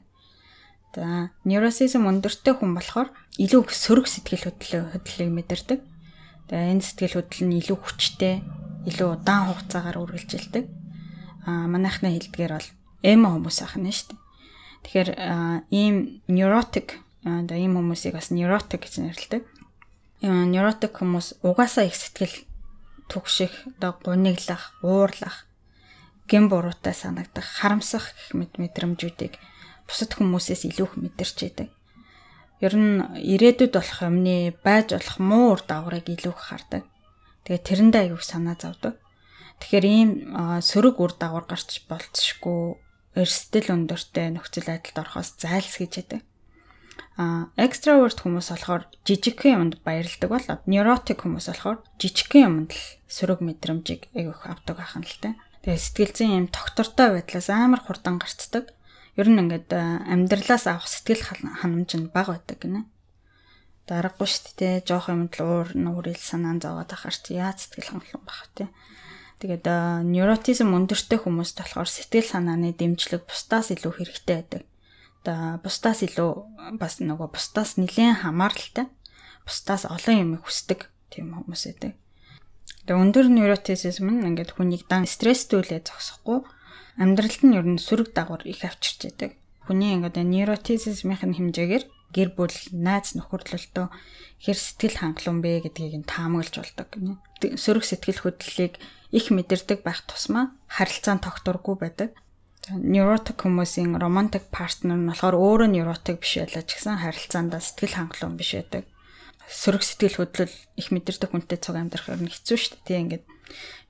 [0.92, 3.08] За neuroticism өндөртэй хүн болохоор
[3.40, 5.80] илүү сөрөг сэтгэл хөдлөлөө хөдлөлийг мэдэрдэг.
[6.52, 8.34] Тэгээ энэ сэтгэл хөдлөл нь илүү хүчтэй,
[8.92, 10.64] илүү удаан хугацаагаар үргэлжилдэг.
[11.48, 12.68] Аа манайхны хэлдгээр бол
[13.02, 14.20] эмо хүмүүс ахна шүү дээ.
[14.84, 15.10] Тэгэхээр
[15.72, 19.42] ийм neurotic одоо ийм хүмүүсийг бас neurotic гэж нэрлэдэг.
[20.22, 22.46] Neurotic хүмүүс угаасаа их сэтгэл
[23.10, 25.50] түгших, одоо гуниглах, уурлах,
[26.30, 29.34] гэм буруутай санагдах, харамсах гэх мэт мэдрэмжүүдийг
[29.90, 31.68] бусад хүмүүсээс илүү их мэдэрч идэг.
[32.62, 36.86] Ер нь ирээдүйд болох юмны байж болох муу ур дагаврыг илүү их хардаг.
[37.42, 38.94] Тэгээ тэрэндээ аягүй санаа зовдөг.
[39.58, 40.10] Тэгэхээр ийм
[40.62, 42.78] сөрөг ур дагавар гарч болцсохгүй
[43.18, 46.22] эрсдэл өндөртэй нөхцөл байдалд орохоос зайлсхийж яадаг.
[47.16, 54.08] Экстраверт хүмүүс болохоор жижигхэн юмд баярлдаг бол neurotic хүмүүс болохоор жижигхэн юмд л сөрөг мэдрэмжийг
[54.16, 55.36] айгүйх авдаг ахын л та.
[55.60, 58.72] Тэгээ сэтгэл зүйн юм доктортой байдлаас амар хурдан гарцдаг.
[59.20, 61.20] Ер нь ингээд амьдралаас авах сэтгэл
[61.60, 62.88] ханамж нь бага байдаг гинэ.
[63.84, 64.88] Дараагүй шүү дээ.
[64.88, 68.72] Жоох юмд л уур нүрэл санаан зовоод ахаар чи яаж сэтгэл хангалуун бах вэ?
[69.44, 69.66] Тэгээд
[70.08, 74.62] невротизм өндөртэй хүмүүст болохоор сэтгэл санааны дэмжлэг бусдаас илүү хэрэгтэй байдаг.
[75.24, 76.30] Бусдаас илүү
[76.78, 78.86] бас нөгөө бусдаас нэлээд хамааралтай.
[79.46, 81.94] Бусдаас олон юм хүсдэг тийм хүмүүс байдаг.
[82.86, 86.42] Тэгээ өндөр невротизм нь ингээд хүнийг дан стресстэй үлээ зогсохгүй
[86.98, 89.38] амьдралд нь ер нь сөрөг дагавар их авчирч байдаг.
[89.66, 93.86] хүний ингээд neuroticism-ийн хэмжээгээр гэр бүл, найз нөхөрлөлтөө
[94.42, 96.88] хэр сэтгэл хангалуун бэ гэдгийг нь таамаглаж болдог.
[97.40, 98.82] Сөрөг сэтгэл хөдлөлийг
[99.14, 102.10] их мэдэрдэг байх тусмаа харилцаан тогтворгүй байдаг.
[102.70, 108.38] Neurotic хүмүүсийн romantic partner нь болохоор өөрөө neurotic биш байлаа ч гэсэн харилцаандаа сэтгэл хангалуун
[108.38, 108.86] биш байдаг.
[109.50, 112.86] Сөрөг сэтгэл хөдлөл их мэдэрдэг хүнтэй цуг амьдрах нь хэцүү шүү дээ.
[112.86, 113.24] Тийм ингээд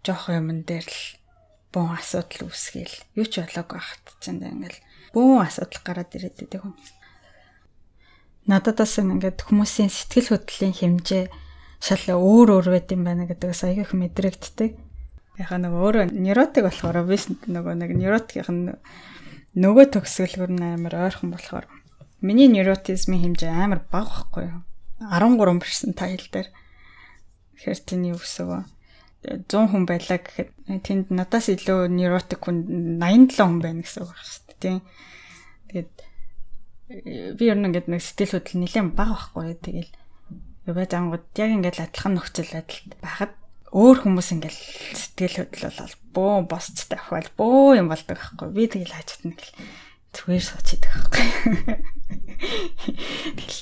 [0.09, 1.01] жоох юмн дээр л
[1.77, 4.81] бөөн асуудал үүсгээл юу ч болоогүй хат чинь ингээл
[5.13, 6.77] бөөн асуудал гараад ирээд байдаг хүн
[8.49, 11.25] нададаас ингээд хүмүүсийн сэтгэл хөдлөлийн хэмжээ
[11.79, 14.71] шал өөр өөр байд юм байна гэдэгс аяг их мэдрэгддэг.
[15.41, 18.77] Яхаа нэг өөрөө нейротик болохоор биш нөгөө нэг нейротикийн
[19.57, 21.69] нөгөө төгсгөлгөр нь амар ойрхон болохоор
[22.21, 24.61] миний нейротизмын хэмжээ амар бага байхгүй юу?
[25.03, 26.49] 13% тайл дээр.
[27.59, 28.59] Тэгэхээр юу гэсэн вэ?
[29.23, 30.51] 100 хүн байлаа гэхэд
[30.83, 34.59] тэнд надаас илүү нейротик хүн 87 хүн байна гэсэн үг байна шүү дээ.
[34.63, 34.79] Тийм.
[35.71, 35.93] Тэгээд
[37.39, 39.55] би ер нь ингээд нэг сэтгэл хөдлөл нэлээд бага байхгүй.
[39.63, 39.93] Тэгэл
[40.67, 43.33] яваа зангууд яг ингээд адилхан нөхцөл байдалд байхад
[43.73, 44.57] өөр хүмүүс ингээд
[44.95, 48.49] сэтгэл хөдлөл бөө босцтой ахвал бөө юм болдог байхгүй.
[48.53, 49.53] Би тэгэл хажууд нэг л
[50.13, 51.27] зүгээр сууч идэг байхгүй.
[53.41, 53.61] Тэгэл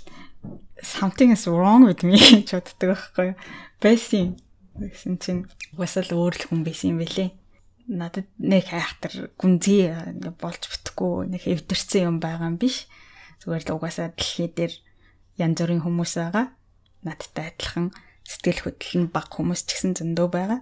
[0.83, 3.29] something is wrong with me гэж боддог байхгүй.
[3.79, 4.35] Байсан
[4.75, 5.47] гэсэн чинь
[5.79, 7.31] угсаал өөр л хүн байсан юм бэлээ
[7.91, 9.91] надад нэг хайхтар гүнзгий
[10.39, 12.87] болж бүтэхгүй нэг эвдэрсэн юм байгаа юм биш.
[13.43, 14.73] Зүгээр л угаасаа дэлхий дээр
[15.43, 16.55] янз бүрийн хүмүүс байгаа.
[17.03, 17.91] Надтай адилхан
[18.31, 20.61] сэтгэл хөдлөл нь бага хүмүүс ч гэсэн зөндөө байгаа.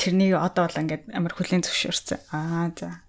[0.00, 2.20] Тэрнийг одоо бол ингээд амар хүлэн зөвшөөрсөн.
[2.32, 3.04] Аа за.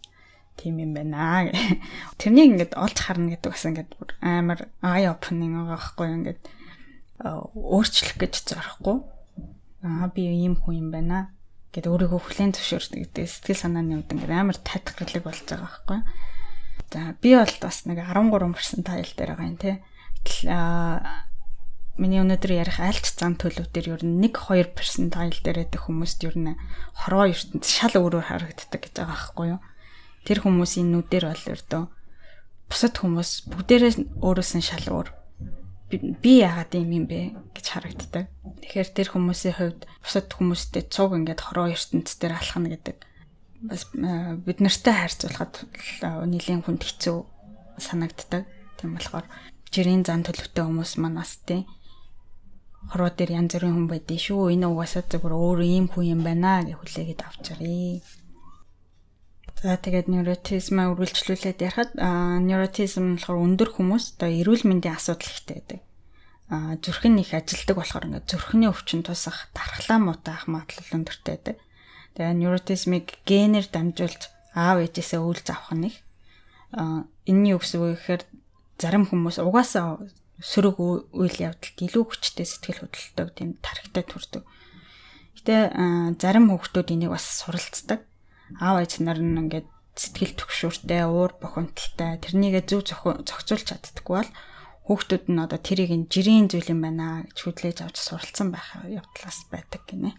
[0.60, 1.48] Тийм юм байна.
[2.20, 6.42] Тэрнийг ингээд олж харна гэдэг бас ингээд амар eye opening байгаа байхгүй ингээд
[7.24, 8.98] өөрчлөх гэж зорихгүй.
[9.88, 11.32] Аа би ийм хүн юм байна
[11.72, 16.00] гэд өөрийгөө хүлэн зөвшөөрсөн гэдэг сэтгэл санааны үед ингээд амар татгалыг болж байгаа байхгүй.
[16.94, 19.82] За би бол бас нэг 13% тайл дээр байгаа юм те.
[21.94, 26.34] Миний өнөөдөр ярих альч зам төлөв дээр ер нь 1-2% тайл дээр байдаг хүмүүст ер
[26.42, 26.58] нь
[27.06, 29.62] хорвоо ертөнд шал өөрөөр харагддаг гэж байгаа байхгүй юу?
[30.26, 31.84] Тэр хүмүүсийн нүдээр бол ердөө
[32.66, 33.94] бусад хүмүүс бүгдээрээ
[34.26, 35.08] өөрөөс нь шал өөр
[36.02, 38.26] би яагаад юм юм бэ гэж харагддаг.
[38.42, 42.98] Тэгэхээр тэр хүмүүсийн хувьд бусад хүмүүстэй цуг ингээд хороо ертөнц дээр алхна гэдэг
[43.70, 45.70] бас бид нартай харьцуулахад
[46.02, 47.18] нэлийн хүнд хэцүү
[47.78, 48.50] санагддаг.
[48.82, 49.30] Тийм болохоор
[49.70, 51.70] жирийн зан төлөвтэй хүмүүс манаас тий
[52.92, 54.52] хороо дээр янз бүрийн хүн байдیں۔ шүү.
[54.56, 58.02] Энэ угаасаа зөвхөн өөр ийм хүн юм байна гэж хүлээгээд авчиръя.
[59.64, 65.80] За тэгээд невротизм үргэлжлүүлээд ярихад невротизм болохоор өндөр хүмүүс одоо эрүүл мэндийн асуудал ихтэй байдаг.
[66.52, 71.58] А зүрхэн их ажилдаг болохоор ингээд зүрхний өвчин тусах дархлаа муутах магадлал өндөртэй байдаг.
[72.20, 75.98] Тэгээ невротизмыг генээр дамжуулж аав ээжээсээ үйлж авах нь их.
[76.76, 78.28] А энэний үгс үг гэхээр
[78.76, 80.04] зарим хүмүүс угаасаа
[80.42, 80.78] сөрөг
[81.14, 84.44] үйл явдалд илүү хүчтэй сэтгэл хөдлөлтөг тийм тархитай төрдөг.
[85.38, 85.56] Гэтэ
[86.18, 88.02] зарим хүүхдүүд энийг бас суралцдаг.
[88.58, 94.32] Аав ээж нар нь ингээд сэтгэл төгшөөртэй, уур бухимдалтай тэрнийгээ зөв зохицуулж чаддаггүй бол
[94.90, 99.46] хүүхдүүд нь одоо тэрийг нь жирийн зүйл юм байна гэж хөдлөж авч суралцсан байх явдлаас
[99.54, 100.12] байдаг гинэ.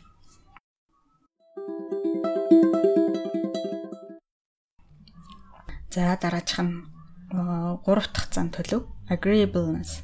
[5.90, 6.86] За дараачих нь
[7.34, 7.82] 3
[8.14, 10.03] дахь зан төлөв agreeableness.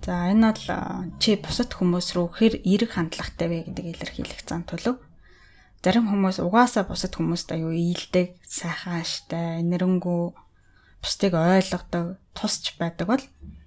[0.00, 0.64] За энэ бол
[1.20, 4.96] чи бусад хүмүүс рүү хэр эерэг хандлагатай вэ гэдэг илэрхийлэх зан төлөв.
[5.84, 10.32] Зарим хүмүүс угаасаа бусад хүмүүст аюу ийдэг, сайхан аштай, энэрэнгүй
[11.04, 13.24] бусдыг ойлгодог, тусч байдаг бол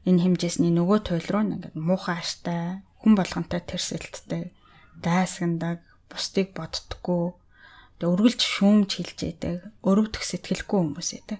[0.09, 4.53] энэ хэмжээсний нөгөө туйл руу ингээд муухай аштай, хүн болгонтой тэрсэлттэй,
[5.01, 7.33] дайсгандаг, бусдыг боддггүй
[8.03, 11.39] өргөлж шүүмж хэлж яадаг, өрөвдөх сэтгэлгүй хүмүүс яадаг.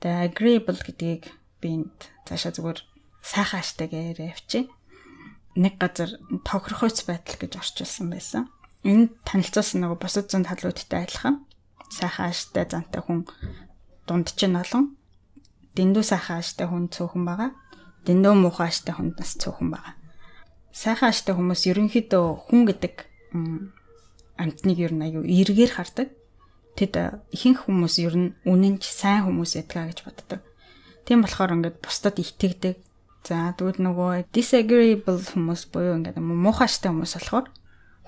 [0.00, 1.28] Тэгээ agreeable гэдгийг
[1.60, 2.80] биэнд цаашаа зүгээр
[3.22, 4.68] сайхан аштайгаар явчих.
[5.56, 8.48] Нэг газар тохирохойц байдал гэж орчуулсан байсан.
[8.86, 11.44] Энэ танилцуулсан нөгөө бусад зүүн талуудтай адилхан.
[11.90, 13.26] Сайхан аштай зантай хүн
[14.06, 14.96] дунд чинь олон
[15.76, 17.50] дэндүү сайхан аштай хүн цөөхөн байгаа.
[18.06, 19.94] Дэндүү муухай аштай хүн бас цөөхөн байгаа.
[20.74, 22.94] Сайхан аштай хүмүүс ерөнхийдөө хүн гэдэг
[24.40, 26.08] амтныг ер нь аюу эргээр хардаг.
[26.74, 26.94] Тэд
[27.34, 30.40] ихэнх хүмүүс ер нь үнэнч сайн хүмүүс ядгаа гэж боддог.
[31.06, 32.76] Тийм болохоор ингээд бусдад итгэдэг.
[33.24, 37.46] За тэгвэл нөгөө disagreeable хүмүүс буюу ингээд муухайштай хүмүүс болохоор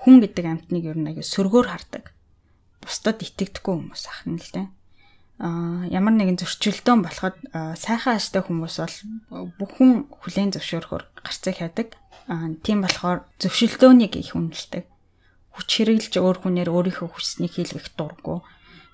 [0.03, 2.11] хүн гэдэг амтныг ер нь аюу сөргөөр хардаг.
[2.81, 4.67] Бусдад итгэдэггүй хүмүүс ахна л дээ.
[5.43, 11.95] А ямар нэгэн зөрчилдөөн болоход сайхан аштай хүмүүс бол бүхэн хүлээн зөвшөөрөхөөр гарцыг хайдаг.
[12.27, 14.89] А тийм болохоор зөвшөлдөөнийг их үнэлдэг
[15.53, 18.41] хүч хэрэглэж өөр хүнээр өөрийнхөө хүчснийг хийлгэх дурггүй.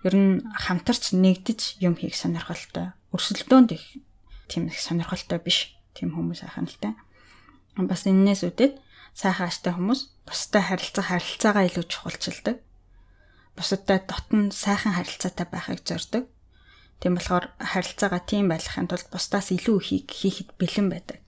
[0.04, 2.92] Ер нь хамтарч нэгдэж юм хийх сонирхолтой.
[3.16, 3.84] өрсөлдөөнд их
[4.52, 6.44] тийм их сонирхолтой биш тийм хүмүүс
[6.82, 6.96] та.
[7.80, 8.74] Бас энээс үүдээд
[9.16, 12.58] сайхан аштай хүмүүс бусдад харилцах харилцаагаа илүү чухалчилдаг.
[13.56, 16.24] Бусдад дотн сайхан харилцаатай байхыг зорддог.
[17.00, 21.20] Тийм болохоор харилцаагаа тийм байлгахын тулд бусдаас илүү ихийг хийхэд бэлэн байдаг.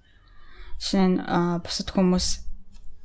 [0.80, 1.18] Жишээ нь
[1.64, 2.28] бусад хүмүүс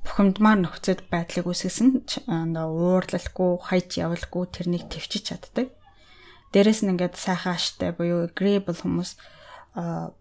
[0.07, 5.71] бухимдмаар нөхцөл байдлыг үүсгэсэн одоо уурлалгүй, хайж явалгүй тэрнийг төвчж чаддаг.
[6.55, 9.19] Дээрэс нь ингээд сайхан аштай буюу agreeable хүмүүс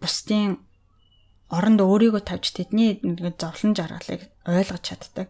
[0.01, 0.61] бусдын
[1.49, 5.27] оронд өөрийгөө тавьж тэдний ингээд зовлон жаргалыг ойлгож чаддаг.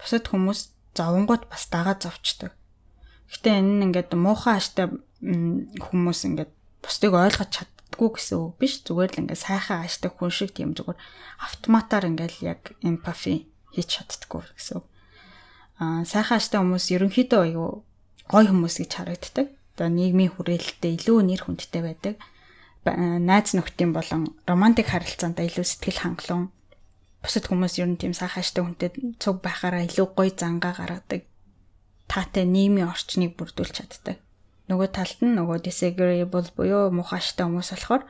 [0.00, 0.60] Бусад хүмүүс
[0.96, 2.56] зовонгууд бас дагаа зовчдаг.
[3.28, 4.88] Гэтэ энэ нь ингээд муухай аштай
[5.20, 8.80] хүмүүс ингээд бусдыг ойлгож чаддгүй гэсэн үг биш.
[8.80, 10.96] Зүгээр л ингээд сайхан аштай хүн шиг тийм зүгээр
[11.44, 14.86] автоматар ингээд яг empathy хийж чаддаггүй гэсэн үг.
[15.76, 17.84] Аа сайхан аштай хүмүүс ерөнхийдөө аюу
[18.32, 19.46] гой хүмүүс гэж харагддаг.
[19.76, 22.16] Одоо нийгмийн хүрээлэлтэй илүү нэр хүндтэй байдаг.
[22.86, 26.54] Найз нөхдийн болон романтик харилцаанд илүү сэтгэл хангалуун.
[27.18, 31.26] Бусад хүмүүс ер нь тийм сайхан аштай хүнтэй цуг байхаараа илүү гоё зангаа гаргадаг.
[32.06, 34.22] Таатай нийгмийн орчныг бүрдүүлж чаддаг.
[34.70, 38.02] Нөгөө талд нь нөгөө disagreeable буюу мухаштай хүмүүс болохоор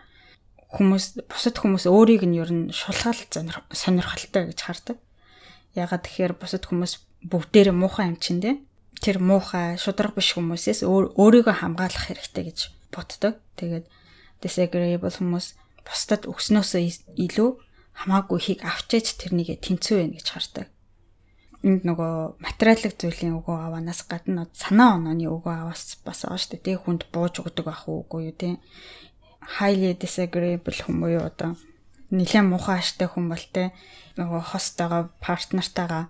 [0.76, 3.16] хүмүүс бусад хүмүүс өөрийг нь ер нь шулгаал
[3.72, 4.96] сонирхолтой гэж хардаг.
[5.72, 8.60] Ягаад тэгэхээр бусад хүмүүс бүгдээрээ муухай юм чинь дээ.
[9.00, 12.58] Тэр муухай шудраг биш хүмүүсээс өөрийгөө хамгаалах хэрэгтэй гэж
[12.92, 13.40] боддог.
[13.56, 13.88] Тэгээд
[14.42, 15.46] disagreeable хүмүүс
[15.86, 16.82] бусдад өгснөөсөө
[17.24, 17.50] илүү
[17.96, 20.66] хамаагүй хийг авчиж тэрнийг тэнцүү байна гэж хардаг.
[21.64, 26.66] Энд нөгөө материалын зүйлийн өгөө аванаас гадна санаа онооны өгөө аваас бас байгаа шүү дээ.
[26.66, 28.60] Тэг хүнд бууж өгдөг ах уугүй юу те.
[29.56, 31.56] Highly disagreeable хүмүүс юу одоо
[32.12, 33.72] нэлээд муухай аштай хүн бол те
[34.20, 36.04] нөгөө хостойгоо партнертайгаа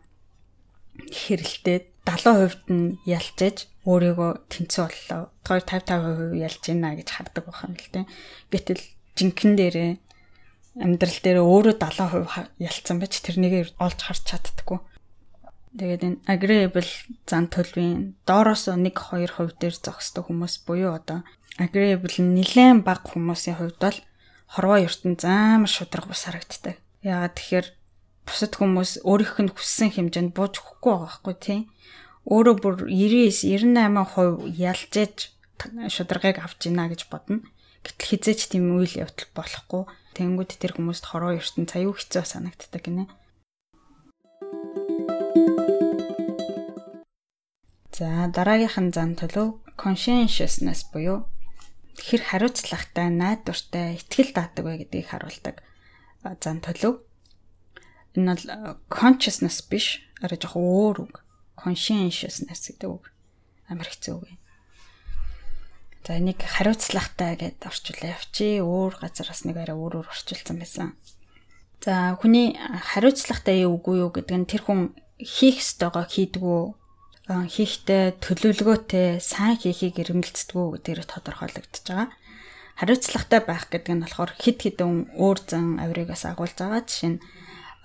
[1.08, 5.22] хэрэлдээд 70% нь ялцээж өөрийгөө тэнцүү боллоо.
[5.42, 8.00] 2 50 50% ялж байна гэж хардаг байх юм л те.
[8.54, 8.82] Гэтэл
[9.18, 9.92] жинхэнэ дээрээ
[10.86, 14.78] амьдрал дээр өөрөө 70% ялцсан байж тэрнийг олж харж чаддаггүй.
[15.76, 16.88] Тэгээд энэ agreeable
[17.28, 21.20] зан төлөвийн доороос 1 2% дээр зогсдог хүмүүс буюу одоо
[21.60, 23.98] agreeable нэлээд бага хүмүүсийн хувьд бол
[24.56, 26.80] хорвоо ертөнд заамар шудраг бус харагддаг.
[27.04, 27.66] Яагаад тэгэхээр
[28.26, 31.60] бусад хүмүүс өөрийнх нь хүссэн хэмжээнд бууж өгөхгүй байгаа байхгүй тий.
[32.26, 35.16] Өөрөө бүр 99 98% ялжээж
[35.94, 37.46] шударгыг авч ийна гэж бодно.
[37.86, 39.82] Гэтэл хизээч тийм үйл явдал болохгүй.
[40.18, 43.06] Тэнгүүд тэр хүмүүст хорвоо ертөнд цаюу хэцүү санагддаг гинэ.
[47.94, 51.30] За дараагийнх нь зан төлөв conscientiousness буюу
[51.94, 55.62] хэр хариуцлагатай, найдвартай, ихтгэл даадаг вэ гэдгийг харуулдаг
[56.42, 57.05] зан төлөв.
[58.16, 61.14] Энэ бол consciousness биш, арай жоох өөр үг.
[61.60, 63.12] Conscientiousness гэдэг үг.
[63.68, 64.28] Амар хэцүү үг.
[66.06, 68.62] За энийг хариуцлагатай гэдээ орчуулаа явчи.
[68.62, 70.94] Өөр газараас нэг арай өөрөөр орчуулсан байсан.
[71.82, 74.80] За хүний хариуцлагатай үгүй юу гэдэг нь тэр хүн
[75.18, 76.62] хийх ёстойгоо хийдгүү
[77.26, 82.14] хийхдээ төлөвлөгөөтэй сайн хийхийг эрмэлздэг гэдгээр тодорхойлогдож байгаа.
[82.78, 86.86] Хариуцлагатай байх гэдэг нь болохоор хид хідэн өөр зан авиригаас агуулж байгаа.
[86.86, 87.22] Жишээ нь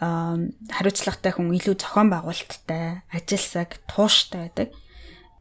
[0.01, 4.69] хариуцлагатай хүн илүү зохион байгуулалттай, ажил цаг тууштай байдаг.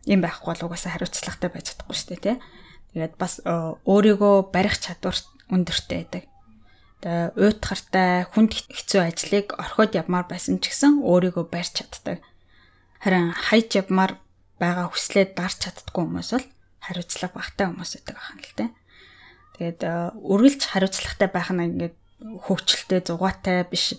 [0.04, 2.36] Ийм байхгүй бол угаасаа хариуцлагатай байж чадахгүй шүү дээ, тий.
[2.92, 5.16] Тэгээд бас өөрийгөө барих чадвар
[5.48, 6.24] өндөртэй байдаг.
[7.00, 12.20] Тэгээ уйтгартай хүнд хэцүү ажлыг орхиод явмаар байсан ч гэсэн өөрийгөө барьж чаддаг
[13.00, 14.20] Харин хайж явмаар
[14.60, 16.46] байгаа хүслээ дарж чаддгүй хүмүүс бол
[16.84, 18.70] хариуцлага багтай хүмүүс байдаг ахын л дээ.
[19.56, 19.80] Тэгээд
[20.20, 21.96] үргэлж хариуцлагатай байх нь ингээд
[22.44, 23.96] хөвчлөлтэй зугаатай биш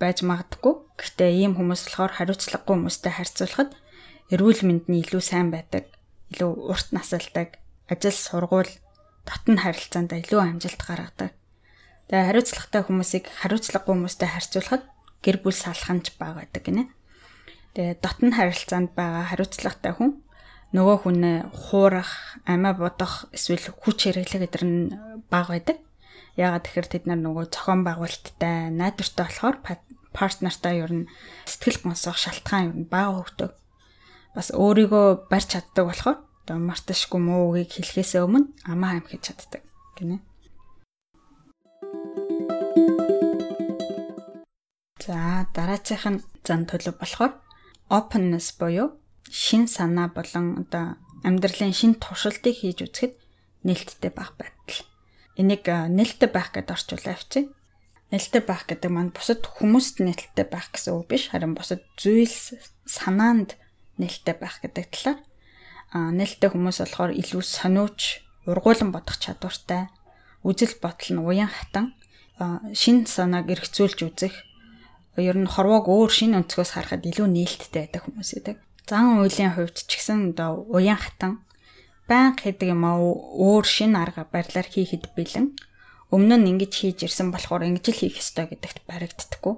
[0.00, 0.74] байж магадгүй.
[1.00, 3.70] Гэхдээ ийм хүмүүс болохоор хариуцлагагүй хүмүүстэй харьцуулахад
[4.30, 5.90] эрүүл мэнд нь илүү сайн байдаг,
[6.30, 7.58] илүү урт насалдаг,
[7.90, 8.70] ажил сургууль,
[9.26, 11.34] дотн харилцаанд илүү амжилт гаргадаг.
[12.08, 14.84] Тэгээ хариуцлагатай хүмүүсийг хариуцлагагүй хүмүүстэй харьцуулахад
[15.24, 16.84] гэр бүл салханч бага байдаг гинэ.
[17.74, 20.22] Тэгээ дотн харилцаанд байгаа хариуцлагатай хүн
[20.70, 24.94] нөгөө хүнээ хуурах, амиа бодох эсвэл хүч хэрэглэх гэдэр нь
[25.26, 25.78] бага байдаг.
[26.40, 29.56] Яагаад тэгэхээр тэд нар нөгөө зохион байгуулалттай, найдвартай болохоор
[30.16, 31.10] партнертай ер нь
[31.44, 33.52] сэтгэл гонсох шалтгаан ер нь бага хөгдөг.
[34.32, 39.62] Бас өөрийгөө барьж чаддаг болохоор одоо марташгүй муу үгийг хэлэхээс өмнө амаа амхиж чаддаг
[40.00, 40.24] гинэ.
[45.04, 47.36] За дараачих нь зан төлөв болохоор
[47.92, 48.96] openness буюу
[49.28, 53.12] шин санаа болон одоо амьдралын шин туршилтыг хийж үзэхэд
[53.66, 54.89] нээлттэй байх байдал.
[55.40, 57.48] Энийг нээлттэй байх гэдээ орчуулаа авчи.
[58.12, 63.56] Нээлттэй байх гэдэг маань бусад хүмүүст нээлттэй байх гэсэн үг биш, харин бусад зүйлс санаанд
[63.96, 65.18] нээлттэй байх гэдэг талаар.
[65.96, 69.88] Аа нээлттэй хүмүүс болохоор илүү сониуч, ургуулan бодох чадвартай,
[70.44, 71.96] үжил бодол нь уян хатан
[72.72, 74.34] шин санааг эргцүүлж үзэх
[75.20, 78.56] ер нь хорвоог өөр шин өнцгөөс харахад илүү нээлттэй байдаг хүмүүс байдаг.
[78.88, 81.44] Зан үйлийн хувьд ч гэсэн одоо уян хатан
[82.10, 85.54] байнга хийдэг юм аа өөр шин арга барилаар хийхэд бэлэн
[86.10, 89.54] өмнө нь ингэж хийж ирсэн болохоор ингэж л хийх ёстой гэдэгт баригддаггүй.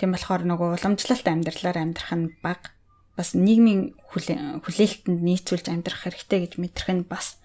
[0.00, 2.72] Тийм болохоор нөгөө уламжлалт амьдралаар амьдрах нь баг
[3.16, 7.40] бас нийгмийн хүлээлтэнд нийцүүлж амьдрах хэрэгтэй гэж мэдрэх нь бас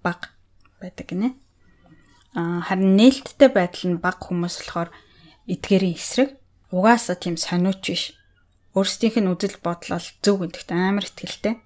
[0.00, 0.32] баг
[0.80, 1.36] байдаг гинэ.
[2.36, 4.90] А харин нээлттэй байдал нь баг хүмүүс болохоор
[5.48, 6.40] эдгэрийн эсрэг
[6.72, 8.04] угаасаа тийм сониуч биш.
[8.76, 11.60] Өөрсдийнх нь үзэл бодлол зөв гэдэгт амар ихтэй.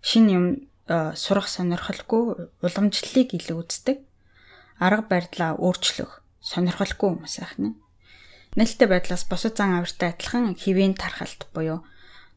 [0.00, 0.46] Шин юм
[0.88, 3.98] сурах сонирхолгүй уламжлалыг илүү үздэг
[4.78, 7.74] арга барилаа өөрчлөх сонирхолгүй хүмүүс ахна.
[8.58, 11.82] Нээлттэй байдлаас босод зан авиртай адилхан хэвийн тархалт буюу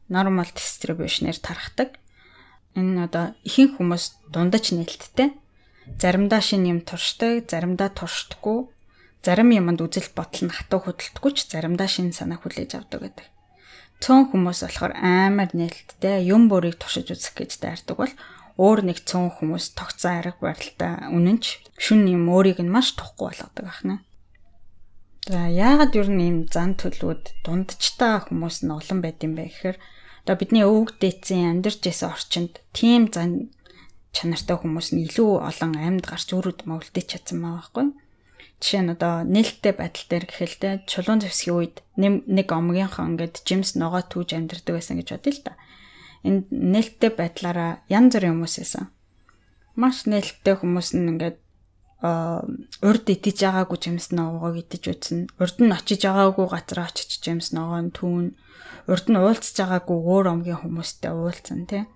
[0.08, 1.98] normal distribution-ээр тархдаг.
[2.74, 5.34] Энэ одоо ихэнх хүмүүс дундаж нээлттэй.
[5.98, 8.70] Заримдаа шин юм туршдаг, заримдаа туршдаггүй.
[9.22, 13.26] Зарим юмд үзэл бодол нь хатуу хөдөлтгүй ч заримдаа шин санаа хүлээж авдаг гэдэг.
[13.98, 18.14] Цөөн хүмүүс болохоор амар нээлттэй юм бүрийг туршиж үзэх гэж дайрдаг бол
[18.58, 23.66] өөр нэг цөөн хүмүүс тогтсон арга барилтай үнэнч шүн юм өөрийг нь маш тухгүй болгодог
[23.70, 24.02] ахна.
[25.30, 29.78] За яагаад юу нэм зан төлөвүүд дундчтай хүмүүс нь олон байд юм бэ гэхээр
[30.26, 33.54] одоо бидний өвөг дээдсийн амьдарч байсан орчинд тийм зан
[34.10, 37.86] чанартай хүмүүс нь илүү олон амьд гарч өрөд мөвлдөж чадсан байгаа байхгүй.
[38.58, 44.02] Жишээ нь одоо нээлттэй байдал дээр гэхэлтэй чулуун зэвсгийн үед нэг омгийнхоо ингээд жимс ногоо
[44.02, 45.52] түүж амьдардаг байсан гэж бодъё л та
[46.26, 48.84] энэ нээлттэй байдлаараа янз бүрийн хүмүүс байсан.
[49.78, 51.38] Маш нээлттэй хүмүүс нь ингээд
[51.98, 55.20] урд идэж байгаагүй жимс ногоог идэж үтсэн.
[55.42, 58.38] Урд нь очиж байгаагүй газар очиж жимс ногоон түүн.
[58.86, 61.90] Урд нь уулзж байгаагүй өөр омгийн хүмүүстэй уулзсан тий.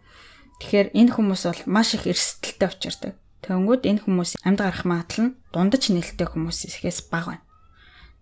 [0.58, 3.14] Тэгэхээр энэ хүмүүс бол маш их эрсдэлтэй учирдаг.
[3.46, 7.46] Тэнгүүд энэ хүмүүс амьд гарах магадлал нь дундаж нээлттэй хүмүүсээс бага байна.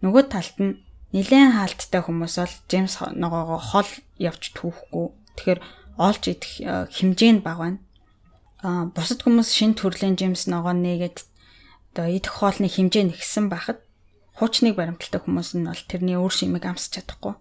[0.01, 0.81] Нөгөө талд нь
[1.13, 5.07] нилээн хаалттай хүмүүс бол Джеймс ногоогоо хол явж түүхгүй.
[5.37, 5.61] Тэгэхээр
[6.01, 7.81] олж идэх э, хэмжээ нь бага байна.
[8.65, 11.19] Аа бусад хүмүүс шин төрлийн жимс ногоо нээгээд
[11.93, 13.85] одоо идэх хоолны хэмжээ нэгсэн байхад
[14.41, 17.37] хуучныг баримталтай хүмүүс нь бол тэрний өөр шимийг амсч чадахгүй.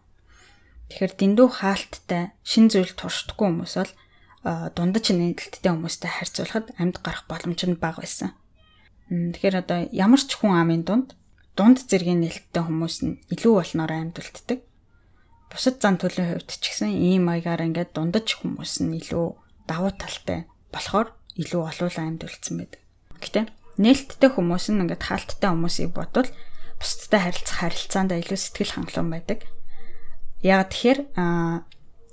[0.91, 3.93] Тэгэхээр дэндүү хаалттай шин зүйл туршдаггүй хүмүүс бол
[4.43, 8.35] дундаж нээлттэй хүмүүстэй харьцуулахад амьд гарах боломж нь бага байсан.
[9.07, 11.15] Тэгэхээр одоо ямар ч хүн амын дунд
[11.55, 14.59] дунд зэргийн нээлттэй хүмүүс нь илүү болноор амьд үлддэг
[15.49, 19.27] бусад зан төлөв хувьд ч гэсэн ийм маягаар ингээд дундаж хүмүүс нь илүү
[19.65, 22.81] давуу талтай болохоор илүү олуулан амьд үлдсэн байдаг.
[23.17, 23.41] Гэтэ
[23.81, 26.29] нээлттэй хүмүүс нь ингээд хаалттай хүмүүсийг бодвол
[26.77, 29.39] бусдтай харилцах харилцаанд илүү сэтгэл хангалуун байдаг.
[30.45, 30.99] Яг тэгэхээр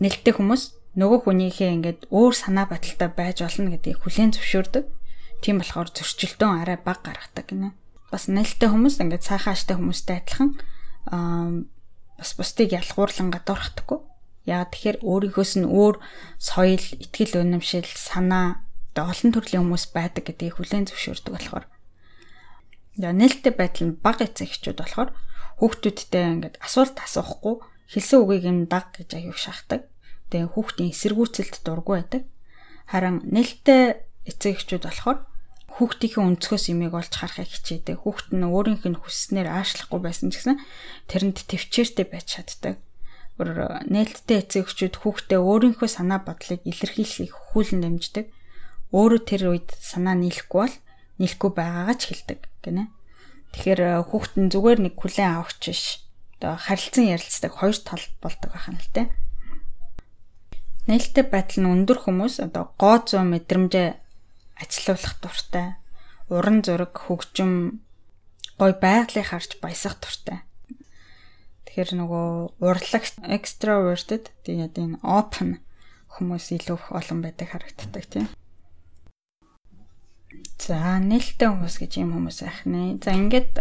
[0.02, 0.62] нээлттэй хүмүүс
[0.96, 4.84] нөгөө хүнийхээ ингээд өөр санаа бодолтой байж болно гэдгийг хүлээн зөвшөөрдөг.
[5.44, 7.76] Тийм болохоор зөрчилдөөн арай бага гаргадаг гинэ.
[8.08, 10.50] Бас нээлттэй хүмүүс ингээд цаахан аштай хүмүүстэй адилхан
[12.18, 14.00] бас бусдыг ялгуурлан гадуурхдаггүй.
[14.46, 15.96] Яг тэгэхээр өөрийнхөөс нь өөр
[16.38, 21.66] соёл, итгэл үнэмшил, санаа олон төрлийн хүмүүс байдаг гэдгийг хүлээн зөвшөөрдөг болохоор.
[22.96, 25.10] За нээлттэй байдал нь бага эцэг эхчүүд болохоор
[25.60, 27.60] хүүхдүүдтэй ингээд асуулт асуухгүй
[27.92, 29.84] хэлсэн үгийг юм даг гэж аяуг шахдаг.
[30.32, 32.22] Тэгээ хүүхдийн эсэргүүцэлд дургу байдаг.
[32.88, 35.18] Харин нээлттэй эцэг эхчүүд болохоор
[35.76, 38.00] хүүхдийнхээ өнцгөөс имийг олж харахыг хичээдэг.
[38.00, 40.56] Хүүхд нь өөрийнх нь хүсснээр аашлахгүй байсан ч гэсэн
[41.04, 42.80] тэрэнд төвчээртэй байж чаддаг.
[43.36, 48.26] Гур нээлттэй эцэгчүүд хүүхдээ өөрийнхөө санаа бодлыг илэрхийлэхийг хүүлэн дэмждэг.
[48.96, 50.76] Өөрөө тэр үед санаа нийлэхгүй бол
[51.20, 52.88] нийлэхгүй байгаагаа ч хэлдэг гинэ.
[53.52, 55.84] Тэгэхээр хүүхд нь зүгээр нэг хүлээн авахч биш.
[56.40, 59.12] Одоо харилцан ярилцдаг хоёр тал болдог ахын л те.
[60.88, 64.05] Нээлттэй байдал нь өндөр хүмүүс одоо гоо зөө мэдрэмжээ
[64.56, 65.76] ажилуулах дуртай.
[66.32, 67.84] Уран зураг, хөгжим,
[68.58, 70.42] гой байгалыг харж баясах дуртай.
[71.68, 72.26] Тэгэхээр нөгөө
[72.64, 75.60] урлагч extroverted тэгээд энэ open
[76.16, 78.26] хүмүүс илүү их олон байдаг харагддаг тийм.
[80.56, 82.96] За нээлттэй хүмүүс гэж юм хүмүүс байх нэ.
[83.04, 83.60] За ингээд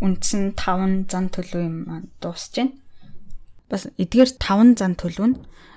[0.00, 2.72] үндсэн 5 зан төлөв юм дуусж байна.
[3.68, 5.36] Бас эдгээр 5 зан төлөв нь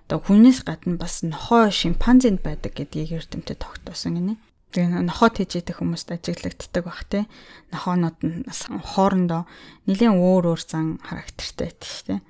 [0.09, 4.41] одоо хүнээс гадна бас нохоо шимпанзенд байдаг гэдгийг эрдэмтэд тогтоосон гинэ.
[4.73, 7.29] Тэгээ нохоо тэжээдэг хүмүүст ажиглагддаг бах те.
[7.69, 9.45] Нохоонууд нь хоорондоо
[9.85, 12.21] нэлээд өөр өөр зан характертай байдаг шүү дээ.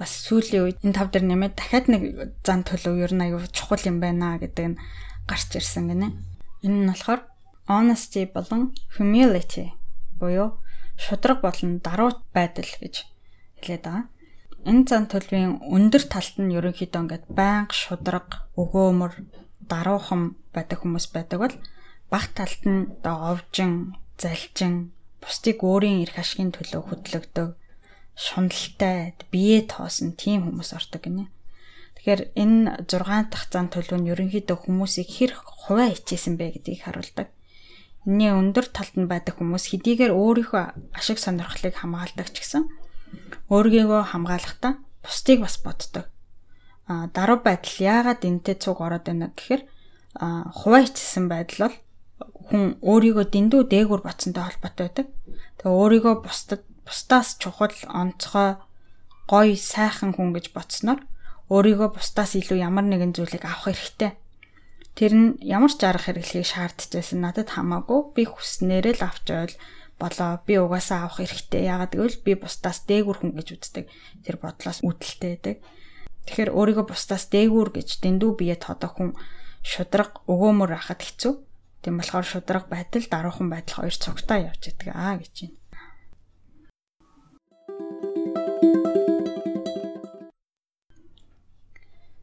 [0.00, 2.02] бас сүүлийн үед энэ тав дээр нэмээд дахиад нэг
[2.42, 4.80] зан төлөв ер нь аюу чухал юм байна гэдэг нь
[5.30, 6.10] гарч ирсэн гинэ.
[6.66, 7.22] Энэ нь болохоор
[7.70, 9.76] honesty болон humility
[10.18, 10.58] буюу
[11.00, 12.94] шудраг болон даруй байдал гэж
[13.60, 14.06] хэлээд байгаа.
[14.68, 18.28] энэ зан төлөвийн өндөр талд нь ерөнхийдөө ингээд байнга шудраг,
[18.60, 19.12] өгөөмөр,
[19.64, 21.56] даруухан байдаг хүмүүс байдаг бол
[22.12, 24.92] бага талд нь одоо овжин, залжин,
[25.22, 27.48] бусдыг өөрийн эрх ашигын төлөө хөдлөгдөг,
[28.20, 31.32] шуналтай, биеэ тоосон тийм хүмүүс ордог гинэ.
[31.96, 37.28] Тэгэхээр энэ 6 дахь зан төлөв нь ерөнхийдөө хүмүүсийг хэр хуваа хичээсэн бэ гэдгийг харуулдаг.
[38.08, 42.64] Энийн өндөр талд нь байдаг хүмүүс хэдийгээр өөрийнхөө ашиг сонирхлыг хамгаалдаг ч гэсэн
[43.52, 46.08] өөрийгөө хамгаалахдаа бусдыг бас боддог.
[46.88, 49.62] А даруй байдал яагаад энтэй цуг ороод байна гэхээр
[50.16, 51.76] хуваа хичээсэн байдал бол
[52.48, 55.06] хүн өөрийгөө дэндүү дээгүр бодсонтой холбоотой байдаг.
[55.60, 58.58] Тэгээ өөрийгөө бусдад бусдаас чухал онцгой
[59.30, 61.00] гоё сайхан хүн гэж бодсноор
[61.52, 64.10] өөрийгөө бусдаас илүү ямар нэгэн зүйлийг авах хэрэгтэй.
[65.00, 69.54] Тэр нь ямар ч арга хэрэглэхийг шаардчихсан надад хамаагүй би хүснээрээ л авч ойл
[69.96, 71.72] болоо би угаасаа авах хэрэгтэй.
[71.72, 73.88] Яагаад гэвэл би бусдаас дээгүр хүн гэж үздэг.
[74.28, 75.56] Тэр бодлоос үүдэлтэй байдаг.
[76.28, 79.16] Тэгэхээр өөрийгөө бусдаас дээгүр гэж дэндүү бие тодох хүн
[79.64, 81.32] шудраг өгөөмөр байхад хэцүү.
[81.80, 85.56] Тийм болохоор шудраг байдал даруухан байдал хоёр цогтой явж идэг аа гэж байна.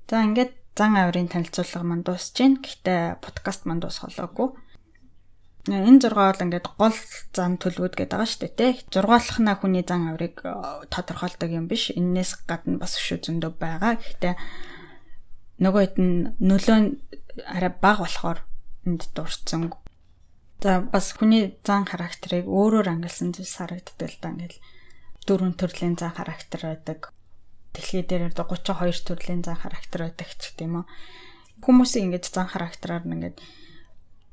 [0.06, 2.62] За ингээд зан авирын танилцуулга манд дуусж байна.
[2.62, 4.54] Гэхдээ подкаст манд дуусголоогүй.
[5.74, 6.98] Энэ 6 бол ингээд гол
[7.34, 8.86] зан төлөвүүд гэдэг байгаа шүү дээ, тэ.
[8.94, 10.54] 6 болохна хүний зан авирыг э,
[10.94, 11.90] тодорхойлдог юм биш.
[11.92, 13.98] Эннээс гадна бас өшөө зөндөө байгаа.
[13.98, 14.36] Гэхдээ
[15.66, 16.78] нөгөө хэд нь нөлөө
[17.50, 18.40] арай бага болохоор
[18.86, 19.74] энд дурдсан.
[20.62, 24.30] За бас хүний зан характерыг өөрөөр ангилсан зүйлс харагддаг л да.
[24.30, 24.62] Ингээд
[25.26, 27.17] дөрвөн төрлийн зан характер байдаг
[27.78, 30.86] дэлхий дээр 32 төрлийн зан характер байдаг ч гэдэм үү.
[31.62, 33.38] Хүмүүсийн ингэж зан характераар ингээд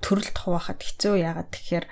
[0.00, 1.86] төрөлд хуваахад хэцүү яагаад тэгэхээр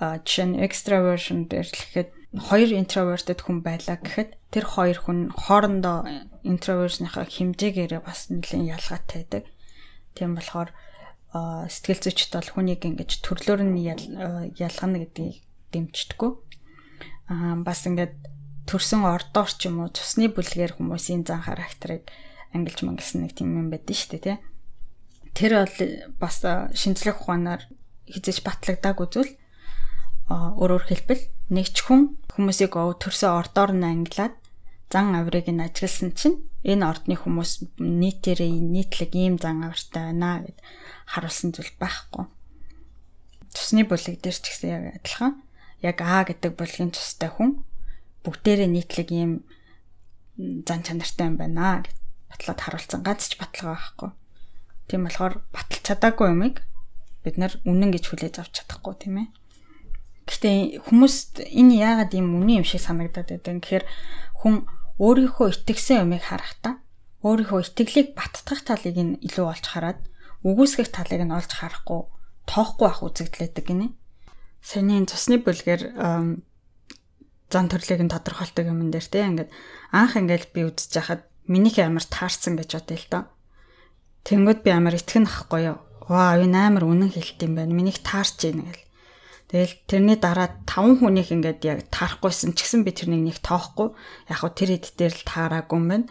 [0.00, 6.06] жишээ нь extraversion дээр л гэхэд хоёр introverted хүн байлаа гэхэд тэр хоёр хүн хоорондоо
[6.46, 9.44] introversion-ийнхаа хэмжээгээрээ бас нэлээд ялгаатай байдаг.
[10.14, 10.70] Тийм болохоор
[11.34, 15.42] сэтгэл зүйчд бол хүнийг ингэж төрлөөр нь ялгана гэдгийг
[15.74, 16.30] дэмждэггүй.
[17.30, 18.14] Аа бас ингээд
[18.70, 22.06] төрсэн ордоор ч юм уу цусны бүлгээр хүмүүсийн зан характерыг
[22.54, 24.38] ангилж мангилсан нэг тийм юм байдэн шүү дээ тий.
[25.34, 25.78] Тэр бол
[26.22, 26.38] бас
[26.78, 27.66] шинжлэх ухаанаар
[28.06, 29.32] хизэж батлагдаагүй зүйл.
[30.30, 34.34] Өөрөөр хэлбэл нэг ч хүн хүмүүсийг төрсөн ордоор нь ангилаад
[34.90, 40.58] зан авирыг нь ажигласан чинь энэ ордны хүмүүс нийтээрээ нийтлэг ийм зан авиртай байна гэд
[41.10, 42.26] харуулсан зүйл байхгүй.
[43.54, 45.42] Цусны бүлэг дээр ч гэсэн яг адилхан.
[45.82, 47.66] Яг А гэдэг бүлгийн цустай хүн
[48.24, 49.32] бүгдээрээ нийтлэг ийм
[50.66, 51.94] зан чанартай юм байна гэж
[52.30, 54.10] батлаад харуулсан ганц ч баталгаа байхгүй.
[54.88, 56.56] Тийм болохоор баталж чадаагүй юмыг
[57.24, 59.28] бид нар үнэн гэж хүлээж авч чадахгүй тийм ээ.
[60.24, 60.56] Гэхдээ
[60.88, 63.84] хүмүүст энэ яагаад ийм үнэн юм шиг санагдаад байдаг гэхээр
[64.40, 64.64] хүн
[65.00, 66.80] өөрийнхөө итгэсэн юмыг харахтаа
[67.24, 70.00] өөрийнхөө итгэлийг баттгах талыг нь илүү олж хараад
[70.44, 72.00] үгүйсгэх талыг нь олж харахгүй
[72.48, 73.92] тоохгүй ах үзэгдлээдэг гинэ.
[74.64, 75.82] Саяны цусны бүлгээр
[77.50, 79.50] зан төрлийг нь тодорхойлдог юм дээр те ингээд
[79.90, 83.24] анх ингээд би үзэж хахад минийх амар таарсан гэж бодъё л доо.
[84.24, 85.78] Тэнгүүд би амар итгэн ахгүй юу.
[86.06, 87.74] Ваа энэ амар үнэн хэлт юм байна.
[87.74, 88.86] Минийх таарч ийн гэл.
[89.50, 93.90] Тэгэл тэрний дараа таван хүнийх ингээд яг таарахгүйсэн ч гэсэн би тэрнийг нэг тоохгүй.
[94.30, 96.06] Яг хөө тэр хэд дээр л таараагүй юм байна.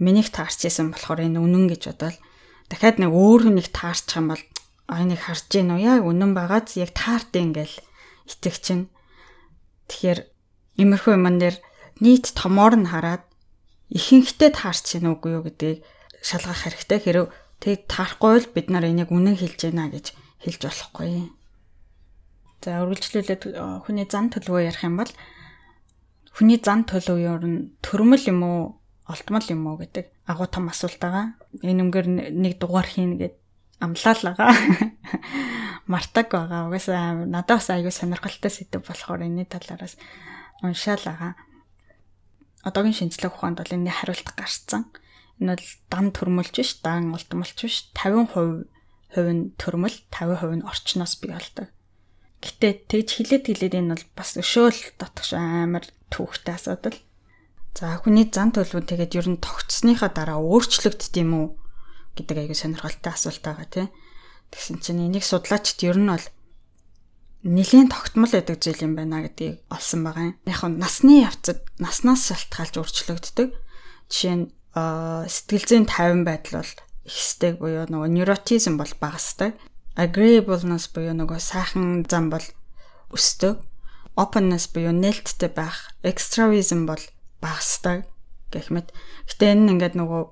[0.00, 2.16] Минийх таарч исэн болохоор энэ үнэн гэж бодоод
[2.72, 4.44] дахиад нэг өөр хүнийг таарч юм бол
[4.88, 7.76] а энийг харж гин үү яг үнэн байгааз яг таард ингээл
[8.24, 8.88] итгэж чинь.
[9.92, 10.20] Тэгэхээр
[10.78, 11.56] Иймэрхүү юмн дээр
[12.00, 13.26] нийт томоор нь хараад
[13.90, 15.82] ихэнхтэй таарч чинь үгүй юу гэдгийг
[16.22, 16.98] шалгах хэрэгтэй.
[17.02, 17.26] Хэрэг
[17.58, 20.14] тэг таарахгүй л бид нар энийг үнэн хэлж байна гэж
[20.46, 21.34] хэлж болохгүй.
[22.62, 23.42] За үргэлжлүүлээд
[23.86, 25.12] хүний зан төлөвөө ярих юм бол
[26.34, 28.60] хүний зан төлөв юу н төрмөл юм уу
[29.10, 31.34] олтмол юм уу гэдэг агуу том асуулт байгаа.
[31.62, 33.34] Энэ өнгөр нэг дугаар хийн гэд
[33.82, 34.54] амлал байгаа.
[35.90, 36.68] Мартаг байгаа.
[36.68, 39.96] Угаасаа надад бас аягүй сонирхолтой сэдв болохоор энэ талаараас
[40.62, 41.32] уншаал байгаа.
[42.66, 44.90] Одоогийн шинжлэх ухаанд бол энэ хариулт гарцсан.
[45.38, 47.90] Энэ бол дан төрмөлж биш, дан ултмалч биш.
[47.94, 48.66] 50%
[49.14, 51.68] хувь нь төрмөл, 50% нь орчноос бий болдог.
[52.42, 56.98] Гэтэ тэгж хилээд хилээд энэ бол бас өшөөл дотгош амар түүхтэй асуудал.
[57.74, 61.46] За хүний зан төлөв тэгээд ер нь тогтсныхаа дараа өөрчлөгддөг юм уу
[62.18, 63.88] гэдэг аягүй сонирхолтой асуулт байгаа тийм.
[64.50, 66.26] Тэгсэн чинь энийг судлаачд ер нь бол
[67.46, 70.36] нэлийн тогтмол байдаг зүйл юм байна гэдгийг олсон байгаа юм.
[70.46, 73.48] Яг нь насны явцад наснаас шалтгаалж өөрчлөгддөг.
[74.10, 76.72] Жишээ нь сэтгэл зүйн тайван байдал бол
[77.06, 79.54] ихсдэг буюу нөгөө невротизм бол багасдаг.
[79.94, 82.44] Agreeableness буюу нөгөө сайхан зам бол
[83.14, 83.62] өсдөг.
[84.18, 87.02] Openness буюу нээлттэй байх, extravism бол
[87.38, 88.06] багасдаг.
[88.50, 88.90] гэх мэт.
[89.28, 90.22] Гэтэ энэ ингээд нөгөө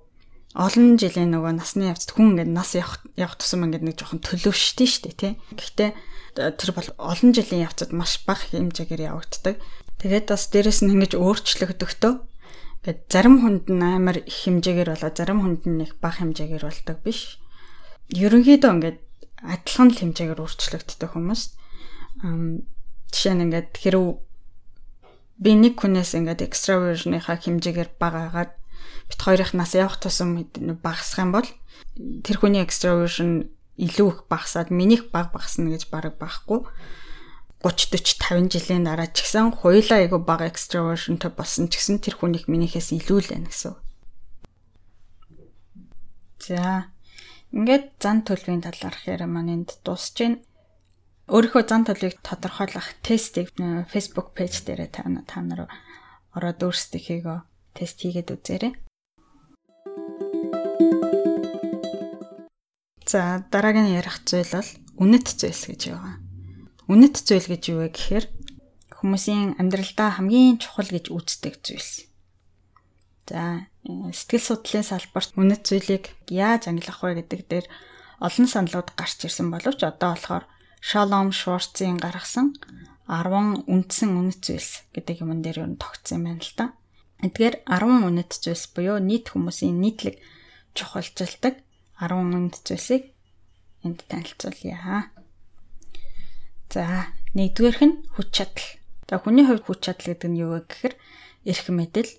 [0.57, 4.89] олон жилийн нөгөө насны явцад хүн ингээд нас явах явах тусам ингээд нэг жоохон төлөвшдөө
[4.89, 5.33] штэ тий.
[5.53, 5.91] Гэхдээ
[6.37, 9.57] тэр бол олон жилийн явцад маш бага хэмжээгээр явагддаг.
[9.99, 12.13] Тэгээд бас дээрэс нь ингэж өөрчлөгдөхтөө
[12.87, 16.99] ингээд зарим хүнд нь амар их хэмжээгээр болоо зарим хүнд нь их бага хэмжээгээр болдог
[17.03, 17.43] биш.
[18.15, 18.99] Ерөнхийдөө ингээд
[19.43, 21.43] адилхан л хэмжээгээр өөрчлөгддөг хүмүүс.
[23.11, 24.23] Жишээ нь ингээд хэрв
[25.43, 28.53] би нэг хүнээс ингээд extraversion-ийнхаа хэмжээгээр багаагаад
[29.11, 30.47] бит хоёрын нас явах тусам
[30.79, 31.49] багасах юм бол
[32.23, 36.65] тэр хүний extraversion илүү их багасаад минийх баг багасна гэж бараг байхгүй
[37.61, 42.15] 30 40 50 жилийн дараа ч гэсэн хоёулаа айгу бага extroversionтэй болсон ч гэсэн тэр
[42.21, 43.75] хүнийх минийхээс илүү л байна гэсэн.
[46.47, 46.93] За
[47.51, 50.39] ингээд зан төлөвийн талаарх яриа маань энд дуусж байна.
[51.27, 53.51] Өөрийнхөө зан төлөвийг тодорхойлох тестийг
[53.91, 55.67] Facebook пэйж дээр та нар
[56.37, 57.39] ороод өөрсдийнхийгөө
[57.75, 58.73] тест хийгээд үзээрэй.
[63.07, 66.19] За дараагийн ярих зүйл бол үнэт зүйлс гэж байгаа.
[66.91, 68.27] Үнэт зүйл гэж юу вэ гэхээр
[68.99, 72.11] хүмүүсийн амьдралдаа хамгийн чухал гэж үздэг зүйлс.
[73.31, 76.05] За сэтгэл судлалын салбарт үнэт зүйлийг
[76.35, 77.67] яаж ангилах вэ гэдэг дээр
[78.19, 80.45] олон саналууд гарч ирсэн боловч одоо болохоор
[80.83, 82.59] Шалом Шварцын гаргасан
[83.07, 86.67] 10 үндсэн үнэт зүйлс гэдэг юм дээр юу тогтсон юм байна л да.
[87.23, 90.19] Эдгээр 10 үнэт зүйлс буюу нийт хүмүүсийн нийтлэг
[90.75, 91.66] чухалчилдаг
[92.01, 93.17] 10 үнэт зүйлсийг
[93.85, 95.11] энд танилцуулъя.
[96.69, 98.69] За, нэгдүгээрх нь хүч чадал.
[99.09, 100.95] За хүний хувьд хүч чадал гэдэг нь юу вэ гэхээр
[101.47, 102.11] эрх мэдэл,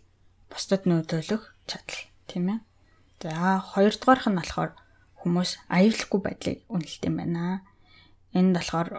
[0.49, 2.59] бусдад нөлөөлөх чадал, тийм ээ.
[3.21, 4.71] За, хоёрдугаарх нь болохоор
[5.21, 7.67] хүмүүс аюулгүй байдлыг үнэлдэг юм байна.
[8.31, 8.89] Энэ болохоор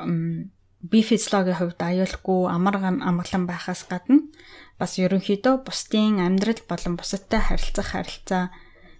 [0.84, 4.30] би физиологийн хувьд аюулгүй амар амгалан байхаас гадна
[4.78, 8.54] бас ерөнхийдөө бусдын амьдрал болон бусадтай харилцах харилцаа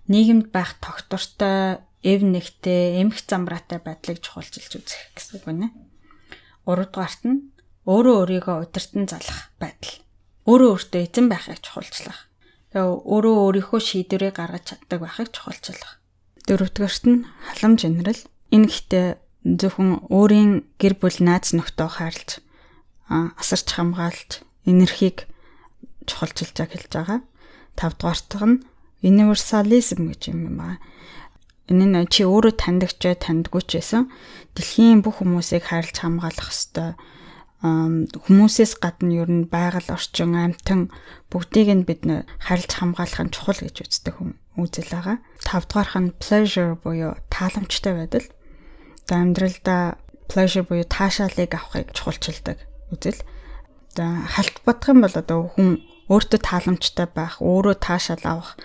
[0.09, 5.69] нийгэмд байх тогтвортой, эв нэгтэй, эмх замбраатай байдлыг чухалчилж үзэх гэсэн үг байна.
[6.65, 7.53] Гуравдугаарт нь
[7.89, 9.97] өөрөө өөрийгөө удирдан залах байдал.
[10.49, 12.29] Өөрөө өөртөө эзэн байхыг чухалчлах.
[12.73, 16.01] Тэгээ өөрөө өөрийнхөө шийдвэрээ гаргаж чаддаг байхыг чухалчлах.
[16.49, 18.23] Дөрөвдүгээрт нь халамж инрэл.
[18.53, 19.07] Энэ гэхдээ
[19.45, 22.31] зөвхөн өөрийн гэр бүл найз нөхдөө хайрлж
[23.09, 25.25] асарч хамгаалж энерхийг
[26.05, 27.21] чухалчилж хэлж байгаа.
[27.77, 28.65] Тавдугаарт нь
[29.03, 30.79] universalism гэж юм байна.
[31.69, 34.09] Энэ нь чи өөрөө таньдагч таньдгүй ч байсан
[34.57, 36.97] дэлхийн бүх хүмүүсийг хайрлж хамгаалах ёстой.
[37.61, 40.89] Хүмүүсээс гадна ер нь байгаль орчин амьтан
[41.29, 42.07] бүгдийг нь бид
[42.41, 45.17] харилж хамгаалах нь чухал гэж үздэг хүм үзэл байгаа.
[45.45, 48.27] Тавдугаарх нь pleasure буюу тааламжтай байдал.
[49.05, 49.99] За амьдралдаа
[50.31, 52.59] pleasure буюу таашаалыг авахыг чухалчилдаг
[52.95, 53.21] үзэл.
[53.93, 58.57] За халт бодох юм бол одоо хүн өөртөө тааламжтай байх, өөрөө таашаал авах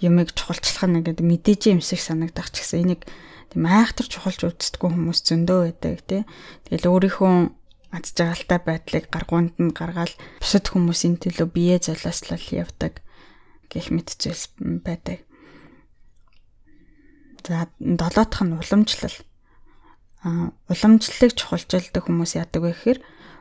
[0.00, 3.04] юмыг чухалчлах нь гэдэг мэдээж юм шиг санагдах ч гэсэн энийг
[3.52, 6.22] тийм айхтар чухалж үздэггүй хүмүүс зөндөө байдаг тий.
[6.64, 7.34] Тэгэл өөрийнхөө
[7.92, 13.02] аз жаргалтай байдлыг гаргуунд нь гаргаал бусад хүмүүсийн төлөө бие золиослол явдаг
[13.68, 15.26] гэх зүйлс байдаг.
[17.44, 19.16] За долоотх нь уламжлал.
[20.22, 22.98] А уламжлалыг чухалчилдаг хүмүүс яадаг вэ гэхээр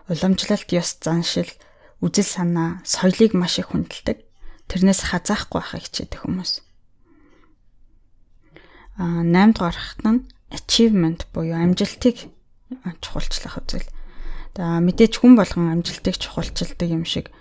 [0.10, 1.52] уламжлалт ёс заншил,
[2.02, 4.29] үзэл санаа, соёлыг маш их хүндэлдэг
[4.70, 6.52] тэрнээс хазаахгүй байхыг хичээдэг хүмүүс.
[9.02, 12.30] Аа 8 дугаархт нь achievement буюу амжилтыг
[13.04, 13.90] чухалчлах үзэл.
[14.56, 17.34] За мэдээж хүн болгон амжилтыг чухалчилдаг юм шиг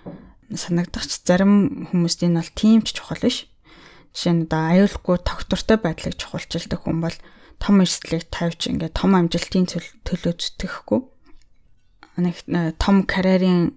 [0.49, 3.45] санагдах ч зарим хүмүүст энэ бол тийм ч чухал биш.
[4.11, 7.17] Жишээ нь одоо аюулгүй тогтвортой байдлыг чухалчилдаг хүн бол
[7.61, 9.67] том эрсдлийг тавьж ингээд том амжилтын
[10.07, 10.99] төлөө зүтгэхгүй
[12.19, 13.75] нэг э, том карьерийн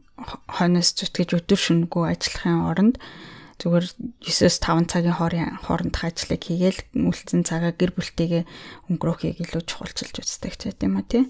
[0.51, 2.95] хойноос зүтгэж өдөр шөнөгүй ажиллахын оронд
[3.63, 3.87] зүгээр
[4.27, 8.43] 9-с 5 цагийн хоорын хоорондох ажлыг хийгээл үлдсэн цагаа гэр бүлтэйгээ
[8.91, 11.25] өнгөрөөхийг илүү чухалчилж үздэг ч гэдэм үү тий.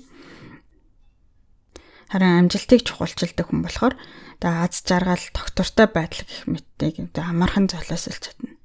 [2.09, 4.01] Харин амжилтыг чухалчилдаг хүн болохоор
[4.41, 8.57] одоо аз жаргал тогтвортой байдал гэх мэтийг одоо амархан золиослж чадна.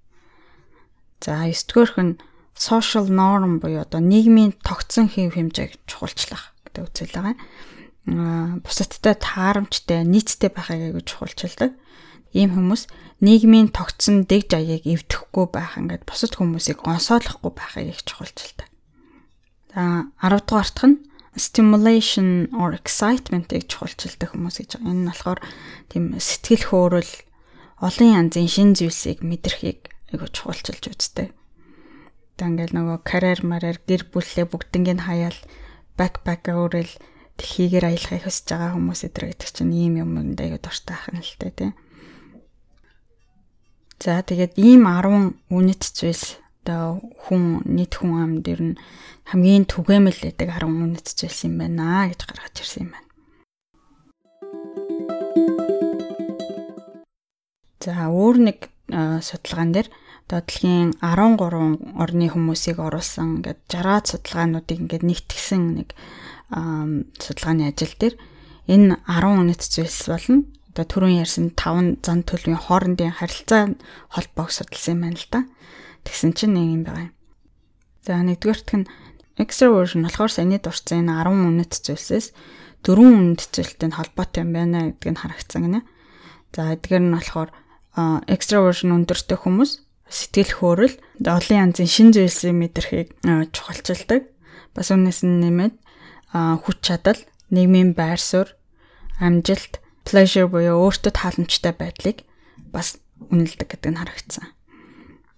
[1.19, 2.19] За 9 дугаарх нь
[2.55, 7.35] social norm буюу одоо нийгмийн тогтсон хэв хэмжээг чухалчлах гэдэг үзэл байгаа.
[8.07, 11.75] Аа бусадтай таарамжтай, нийцтэй байхыг чухалчилдаг
[12.35, 12.87] ийм хүмүүс
[13.21, 18.69] нийгмийн тогтсон дэг жаяыг эвдэхгүй байх ингээд бусад хүмүүсийг гонсоолохгүй байхыг их чухалчилдаг.
[19.73, 21.01] За 10 дугаарт нь
[21.37, 24.89] stimulation or excitement-ийг чухалчилдаг хүмүүс гэж байгаа.
[24.93, 25.39] Энэ нь болохоор
[25.89, 27.13] тийм сэтгэл хөөрөл
[27.81, 31.29] олон янзын шин зүйлсийг мэдрэхийг айгуу чухалчилж үздэг.
[32.37, 35.37] Та ингээл нөгөө карьер мараар гэр бүлээ бүгднийг хаяал
[35.97, 36.93] backpack өөрөл
[37.37, 41.53] дэлхийгээр аялахыг хүсэж байгаа хүмүүс өдр гэдэг чинь ийм юмд аягүй дуртай ахна л тээ
[41.53, 41.71] тий.
[43.97, 48.75] За тэгээд ийм 10 үнэт зүйлс одоо хүн нийт хүн амд ер нь
[49.25, 53.09] хамгийн түгээмэл байдаг 10 үнэт зүйлс юм байна гэж гаргаж ирсэн юм байна.
[57.81, 59.89] За өөр нэг судалгаан дээр
[60.29, 65.89] одоо дэлхийн 13 орны хүмүүсийг оруулсан ингээд 60-аад судалгаануудыг ингээд нэгтгсэн нэг
[67.17, 68.15] судалгааны ажил дээр
[68.69, 70.45] энэ 10 үнэт зүйлс болно
[70.77, 73.73] одоо түрүүн ярьсан 5 зан төлөвийн хоорондын харилцаа
[74.13, 75.41] холбоог судалсан юм байна л да.
[76.05, 77.13] Тэгсэн чинь нэг юм байгаа юм.
[78.05, 78.89] За нэгдүгээрт нь
[79.41, 82.27] extroversion болохоор саяны дурсан энэ 10 үнэт зүйлсээс
[82.85, 85.81] 4 үнэт зүйлтэй холбоотой юм байна гэдгийг нь харагдсан гинэ.
[86.53, 87.49] За эдгээр нь болохоор
[88.29, 89.81] extroversion өндөртэй хүмүүс
[90.13, 94.29] сэтгэл хөөрөл олон янзын шин зүйлсийн мэдрэхийг чухалчилдаг.
[94.77, 95.75] Бас өмнөөс нь нэмээд
[96.37, 97.17] хүч чадал,
[97.49, 98.53] нийгмийн байр суурь,
[99.17, 102.23] амжилт, pleasure буюу өөртөө тааламжтай байдлыг
[102.71, 102.95] бас
[103.27, 104.47] үнэлдэг гэдэг нь харагдсан.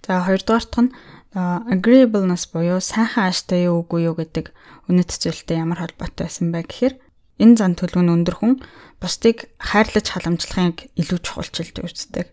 [0.06, 0.94] За хоёрдугаарт нь
[1.34, 4.54] agreeableness буюу сайхан ааштай юу үгүй юу гэдэг
[4.90, 6.94] үнэт зүйлтэй ямар холбоотой байсан бэ гэхээр
[7.42, 8.54] энэ зан төлөв нь өндөр хүн
[8.98, 12.28] бусдыг хайрлаж халамжлахыг илүү чухалчилж үздэг.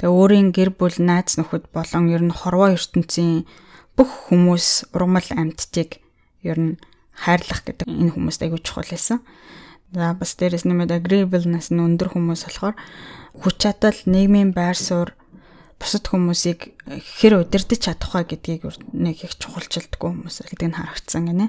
[0.00, 3.44] Тэгээ өөрийн гэр бүл, найз нөхөд болон ер нь хорвоо ертөнцийн
[3.94, 6.00] бүх хүмүүс ургамал амьтдыг
[6.42, 6.72] ер нь
[7.12, 9.20] хайрлах гэдэг энэ хүмүүст аягүй чухал байсан.
[9.92, 12.76] За бас дээрэс нэмээд agreeableness нь өндөр хүмүүс болохоор
[13.36, 15.12] хүч чадал, нийгмийн байр суурь
[15.76, 16.72] бусад хүмүүсийг
[17.20, 21.46] хэр удирдах чадах вэ гэдгийг нэг их чухалчилдаггүй хүмүүс гэдэг нь харагдсан гинэ.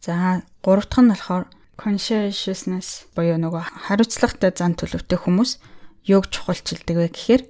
[0.00, 1.44] За гурав дахь нь болохоор
[1.76, 5.60] conscientiousness буюу нөгөө хариуцлагатай зан төлөвтэй хүмүүс
[6.08, 7.42] юуг чухалчилдаг вэ гэхээр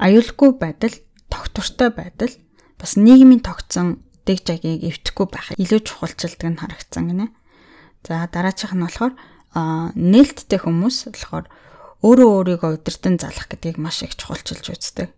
[0.00, 0.96] аюулгүй байдал,
[1.28, 2.32] тогтвортой байдал,
[2.80, 7.26] бас нийгмийн тогтсон дэг жагийг эвтэхгүй байх илүү чухалчилдаг нь харагдсан гинэ.
[8.06, 9.14] За дараачих нь болохоор
[9.96, 11.46] нээлттэй хүмүүс болохоор
[12.04, 15.10] өөрөө өөрийгөө удирдан залах гэдгийг маш их чухалчилж үздэг.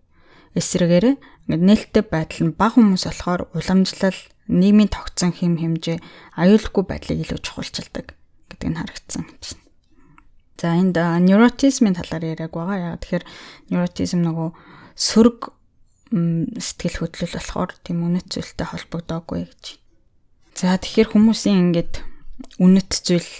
[0.57, 5.99] Эсвэргээр ингээд нээлттэй байдал нь бага хүмүүс болохоор уламжлал, нийгмийн тогтсон хэм хэмжээ,
[6.41, 8.17] аюулгүй байдлыг илүү чухалчилдаг
[8.49, 9.63] гэдэг нь харагдсан юм чинь.
[10.61, 12.97] За энд neurotism-ийн талаар яриаг байгаа.
[12.97, 13.25] Яг тэгэхээр
[13.73, 14.49] neurotism нөгөө
[14.93, 15.57] сөрөг
[16.11, 19.65] сэтгэл хөдлөл болохоор тийм үнэт зүйлтэй холбогдоогүй гэж.
[20.59, 22.10] За тэгэхээр хүмүүсийн ингээд
[22.59, 23.31] үнэт зүйл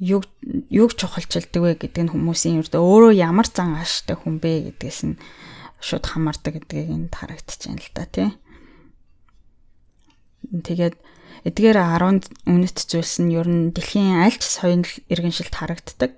[0.00, 0.28] юг
[0.68, 5.16] юг чухалчилдаг вэ гэдэг нь хүмүүсийн ердөө өөрөө ямар зан ааштай хүн бэ гэдгээс нь
[5.80, 8.28] шууд хамаардаг гэдгийг энд харагдаж байна л да тий.
[10.46, 10.96] Тэгээд
[11.48, 16.12] эдгээр 10 үнэт зүйлс нь ер нь дэлхийн аль ч соёл иргэншилд харагддаг.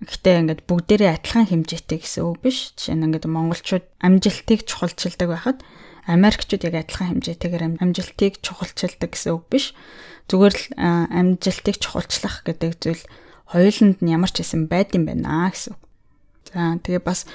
[0.00, 2.72] Гэхдээ ингээд бүгдээрээ адилхан хэмжээтэй гэсэн үг биш.
[2.76, 5.58] Жишээ нь ингээд монголчууд амжилтыг чухалчилдаг байхад
[6.08, 9.76] Америкчууд яг адилхан хэмжээтэйгээр амжилтыг чухалчилдаг гэсэн үг биш.
[10.30, 13.02] Зүгээр л амжилтыг чухалчлах гэдэг зүйл
[13.50, 15.74] хоёуланд нь ямар ч хэсэн байд юм байна гэсэн.
[16.54, 17.26] За тэгээ бас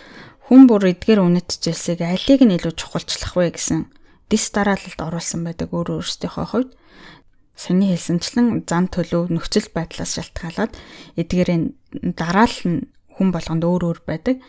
[0.47, 3.91] хүн бүр эдгээр үнэт зүйлсийг алийг нь илүү чухалчлах вэ гэсэн
[4.31, 6.71] дис дараалалд оруулсан байдаг өөр өөрсдийнхөө хувьд
[7.55, 10.71] саний хэлсэнчлэн зан төлөв нөхцөл байдлаас шалтгаалаад
[11.15, 11.75] эдгээрийн
[12.15, 14.43] дараал нь хүн болгонд өөр өөр байдаг.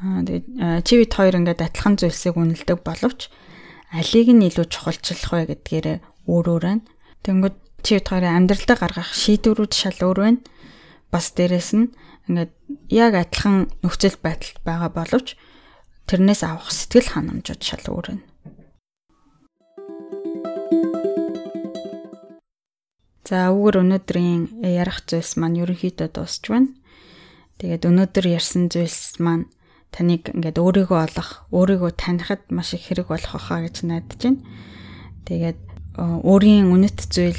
[0.00, 0.46] Тэгээд
[0.84, 3.32] чивэд хоёр ингээд адилхан зүйлсийг үнэлдэг боловч
[3.92, 5.86] алийг нь илүү чухалчлах вэ гэдгээр
[6.28, 6.84] өөр өөр байна.
[7.24, 10.40] Тэнгүүд чи утгаараа амьдралдаа гаргах шийдвэрүүд шал өөр байна.
[11.10, 11.92] Бас дээрэс нь
[12.30, 12.52] ингээд
[12.92, 15.34] яг адилхан нөхцөл байдалд байгаа боловч
[16.06, 18.24] тэрнээс авах сэтгэл ханамжууд шал өөр байна.
[23.30, 26.74] За үүгээр өнөөдрийн ярих зүйлс маань ерөнхийдөө дуусч байна.
[27.62, 29.46] Тэгээд өнөөдөр ярьсан зүйлс маань
[29.94, 34.42] таныг ингээд өөрийгөө олох, өөрийгөө танихад маш их хэрэг болох хаа гэж найдаж байна.
[35.30, 35.58] Тэгээд
[36.00, 37.38] өөрийн үнэт зүйл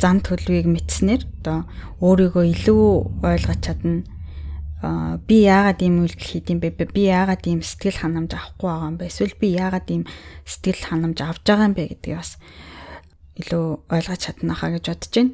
[0.00, 1.64] зан төлөвийг мэдснээр одоо
[2.04, 2.84] өөрийгөө илүү
[3.24, 4.04] ойлгож чадна.
[4.84, 6.92] Аа би яагаад ийм үйлдэл хийдэм бэ?
[6.92, 9.08] Би яагаад ийм сэтгэл ханамж авахгүй байгаа юм бэ?
[9.08, 10.04] Эсвэл би яагаад ийм
[10.44, 12.36] сэтгэл ханамж авж байгаа юм бэ гэдгийг бас
[13.40, 15.32] илүү ойлгож чадна хаа гэж бодож байна.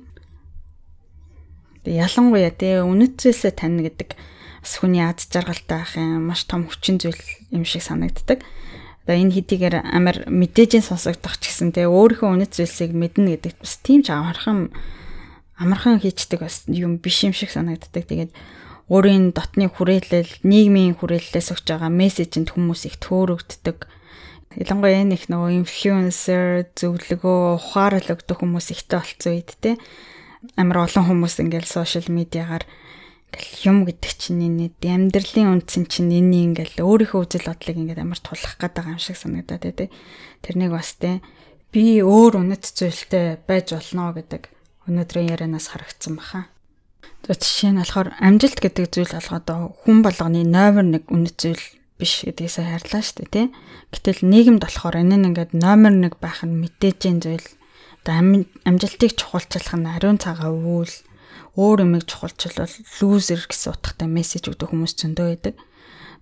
[1.83, 4.15] Ялангуяа тэгээ үнэт зүйлсээ таньна гэдэг
[4.63, 7.19] бас хүний аз жаргалтай байх юм маш том хүчин зүйл
[7.51, 8.47] юм шиг санагддаг.
[9.03, 13.83] Одоо энэ хэдийгээр амар мэдээжийн сонсогдох ч гэсэн тэгээ өөрийнхөө үнэт зүйлсийг мэднэ гэдэг бас
[13.83, 14.71] тийм ч амархан
[15.59, 18.07] амархан хийчдэг бас юм биш юм шиг санагддаг.
[18.07, 18.33] Тэгээд
[18.91, 23.79] өөрийн дотны хүрээлэл, нийгмийн хүрээллээс өгч байгаа мессежинд хүмүүс их төөрөгддөг.
[24.59, 29.81] Ялангуяа энэ их нөгөө инфлюенсер, зөвлөгөө, ухаарал өгдөг хүмүүс ихтэй болцсон үед те
[30.59, 32.67] амар олон хүмүүс ингээл сошиал медиагаар
[33.65, 38.57] юм гэдэг чинь энэ амьдралын үндсэн чинь энэ ингээл өөрийнхөө үзэл бодлыг ингээд амар тулах
[38.61, 39.89] гэдэг юм шиг санагдаад тий.
[40.45, 41.25] Тэрнийг бас тий
[41.73, 44.53] би өөр үнэт зүйлтэй байж болно гэдэг
[44.93, 46.53] өнөөдрийн ярианаас харагдсан баха.
[47.25, 49.49] За жишээ нь болохоор амжилт гэдэг зүйл болгоод
[49.81, 51.65] хүн болгоны номер 1 үнэт зүйл
[51.97, 53.47] биш гэдгээсээ хайрлаа шүү дээ тий.
[53.89, 57.49] Гэтэл нийгэмд болохоор энэ нь ингээд номер 1 байх нь мэдээж зүйл.
[58.05, 60.93] Одоо амжилтыг чухалчлах нь ариун цагаа өвөл
[61.57, 65.55] өөр юмыг чухалчлал лузер гэсэн утгатай мессеж өгдөг хүмүүс зөндөө байдаг.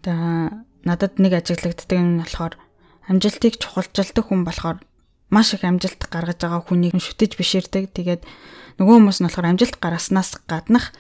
[0.03, 2.55] Одоо надад нэг ажиглагддаг юм нь болохоор
[3.07, 4.79] амжилтыг чухалчилдаг хүн болохоор
[5.31, 7.95] маш их амжилт гаргаж байгаа хүнийг шүтэж биширдэг.
[7.95, 8.23] Тэгээд
[8.83, 10.91] нөгөө хүмүүс нь болохоор амжилт гаргаснаас гаднах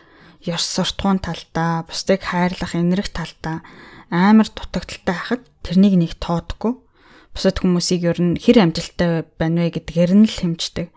[0.47, 3.67] ёс суртахуун талдаа, бусдыг хайрлах энерги талдаа
[4.11, 6.79] амар дутагдaltaй хахад тэрнийг нэг тоодгүй.
[7.35, 10.89] Бусад хүмүүсийг ер нь хэр амжилттай байна вэ гэдгээр нь л хэмждэг.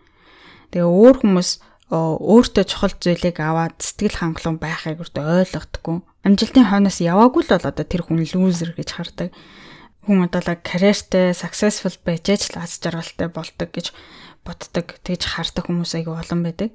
[0.73, 1.49] Тэгээ өөр хүмүүс
[1.93, 5.97] өөртөө чухал зүйлийг аваад сэтгэл хангалуун байхыг үрдө ойлгохдаггүй.
[6.25, 9.29] Амжилтын хойноос яваагүй л бол одоо тэр хүн лузер гэж хардаг.
[10.03, 13.93] Хүн одоо карьертэй, successful байж л аз жаргалтай болдог гэж
[14.41, 14.97] боддог.
[15.05, 16.69] Тэгж хардаг хүмүүс айгүй олон байдаг.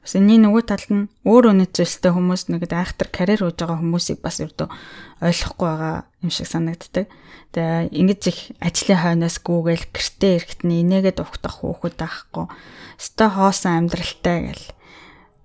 [0.00, 4.24] Бас энэний нөгөө талд нь өөр үнэт зүйлстэй хүмүүс нэг айхтар карьер хийж байгаа хүмүүсийг
[4.24, 4.68] бас өрдөө
[5.20, 7.06] ойлгохгүй байгаа юм шиг санагддаг.
[7.52, 12.48] Тэгээ ингэж их ажлын хойноос гүүгээл гэртээ ирэхтний инээгээд угтах хөөхөд байхгүй.
[12.96, 14.66] Өстой хоосон амьдралтай гэл.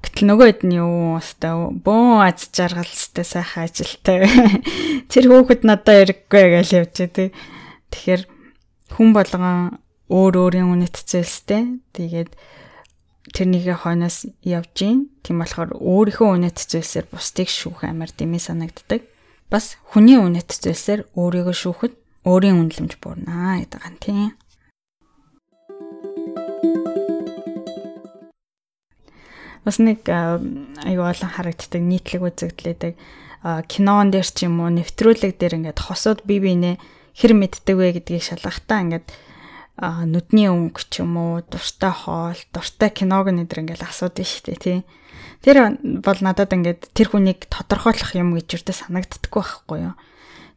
[0.06, 4.24] Гэтэл нөгөө хэд нь юу өстой бөөн аз жаргал өстой сайхан ажилтай.
[5.12, 7.30] Тэр хөөхөд надад ирэггүй гэж явж тий.
[7.92, 8.22] Тэгэхээр
[8.94, 9.82] хүн болгон
[10.14, 11.82] өөр өөрийн үнэт зүйлстэй.
[11.98, 12.32] Тэгээд
[13.34, 15.10] тэрнийхээ хойноос явж гин.
[15.26, 19.02] Тийм болохоор өөрийнхөө үнэт зүйлсээр бусдыг шүүх амар дэмий санагддаг.
[19.50, 21.94] Бас хүний үнэт зүйлсээр өөрийгөө шүүхэд
[22.30, 24.32] өөрийн үнэлэмж буурнаа гэдэг гэн тийм.
[29.66, 32.94] Бас нэг аюу олон харагддаг нийтлэг үзэгдлээдэг
[33.66, 36.76] кинон дээр ч юм уу нэвтрүүлэг дээр ингээд хосууд бие биенээ
[37.18, 39.06] хэр мэддэг вэ гэдгийг шалгахтаа ингээд
[39.76, 44.80] нүдний өнгө ч юм уу дуртай хоол, дуртай киног нэдэр ингээл асуудаг шүү дээ тий.
[45.44, 49.96] Тэр бол надад ингээд тэр хүнийг тодорхойлох юм гэж үрдэ санагддаггүй байхгүй юу.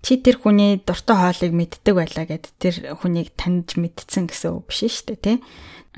[0.07, 4.87] Чи тэр хүний дуртай хоолыг мэддэг байлаа гэд тэр хүнийг таньж мэдсэн гэсэн үг биш
[4.87, 5.37] шүү дээ тий.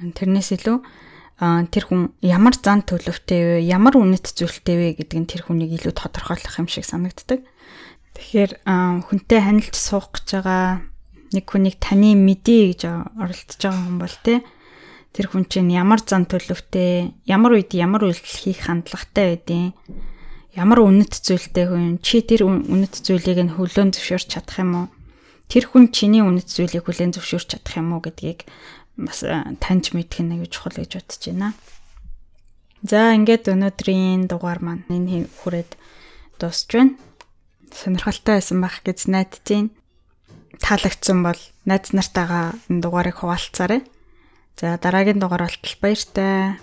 [0.00, 0.80] Тэрнээс илүү
[1.40, 5.92] тэр хүн ямар зан төлөвтэй вэ, ямар үнэт зүйлтэй вэ гэдэг нь тэр хүнийг илүү
[5.92, 7.44] тодорхойлох юм шиг санагддаг.
[8.16, 10.89] Тэгэхээр хүнтэй ханилж суух гэж байгаа
[11.30, 14.42] нэг хүнийг таны мэдээ гэж оролдож байгаа хүн бол те
[15.14, 19.74] тэр хүн чинь ямар зан төлөвтэй, ямар үед ямар үйлдэл хийх хандлагатай байдیں۔
[20.54, 24.86] Ямар үнэт зүйлтэй хүн чи тэр үнэт зүйлийг нь хөлөөн зөвшөөрч чадах юм уу?
[25.50, 28.46] Тэр хүн чиний үнэт зүйлийг хүлээн зөвшөөрч чадах юм уу гэдгийг
[28.98, 29.26] бас
[29.58, 31.54] таньж мэдэх нь аюул чухал гэж бодож байна.
[32.86, 35.74] За ингээд өнөөдрийн дугаар маань энэ хүрээд
[36.38, 36.94] дуусч байна.
[37.74, 39.70] Сонирхолтой байсан байх гэж найдаж байна
[40.60, 43.82] таалагдсан бол найз нартайгаа энэ дугаарыг хуваалцаарай.
[44.60, 46.60] За дараагийн дугаар болтол баяртай.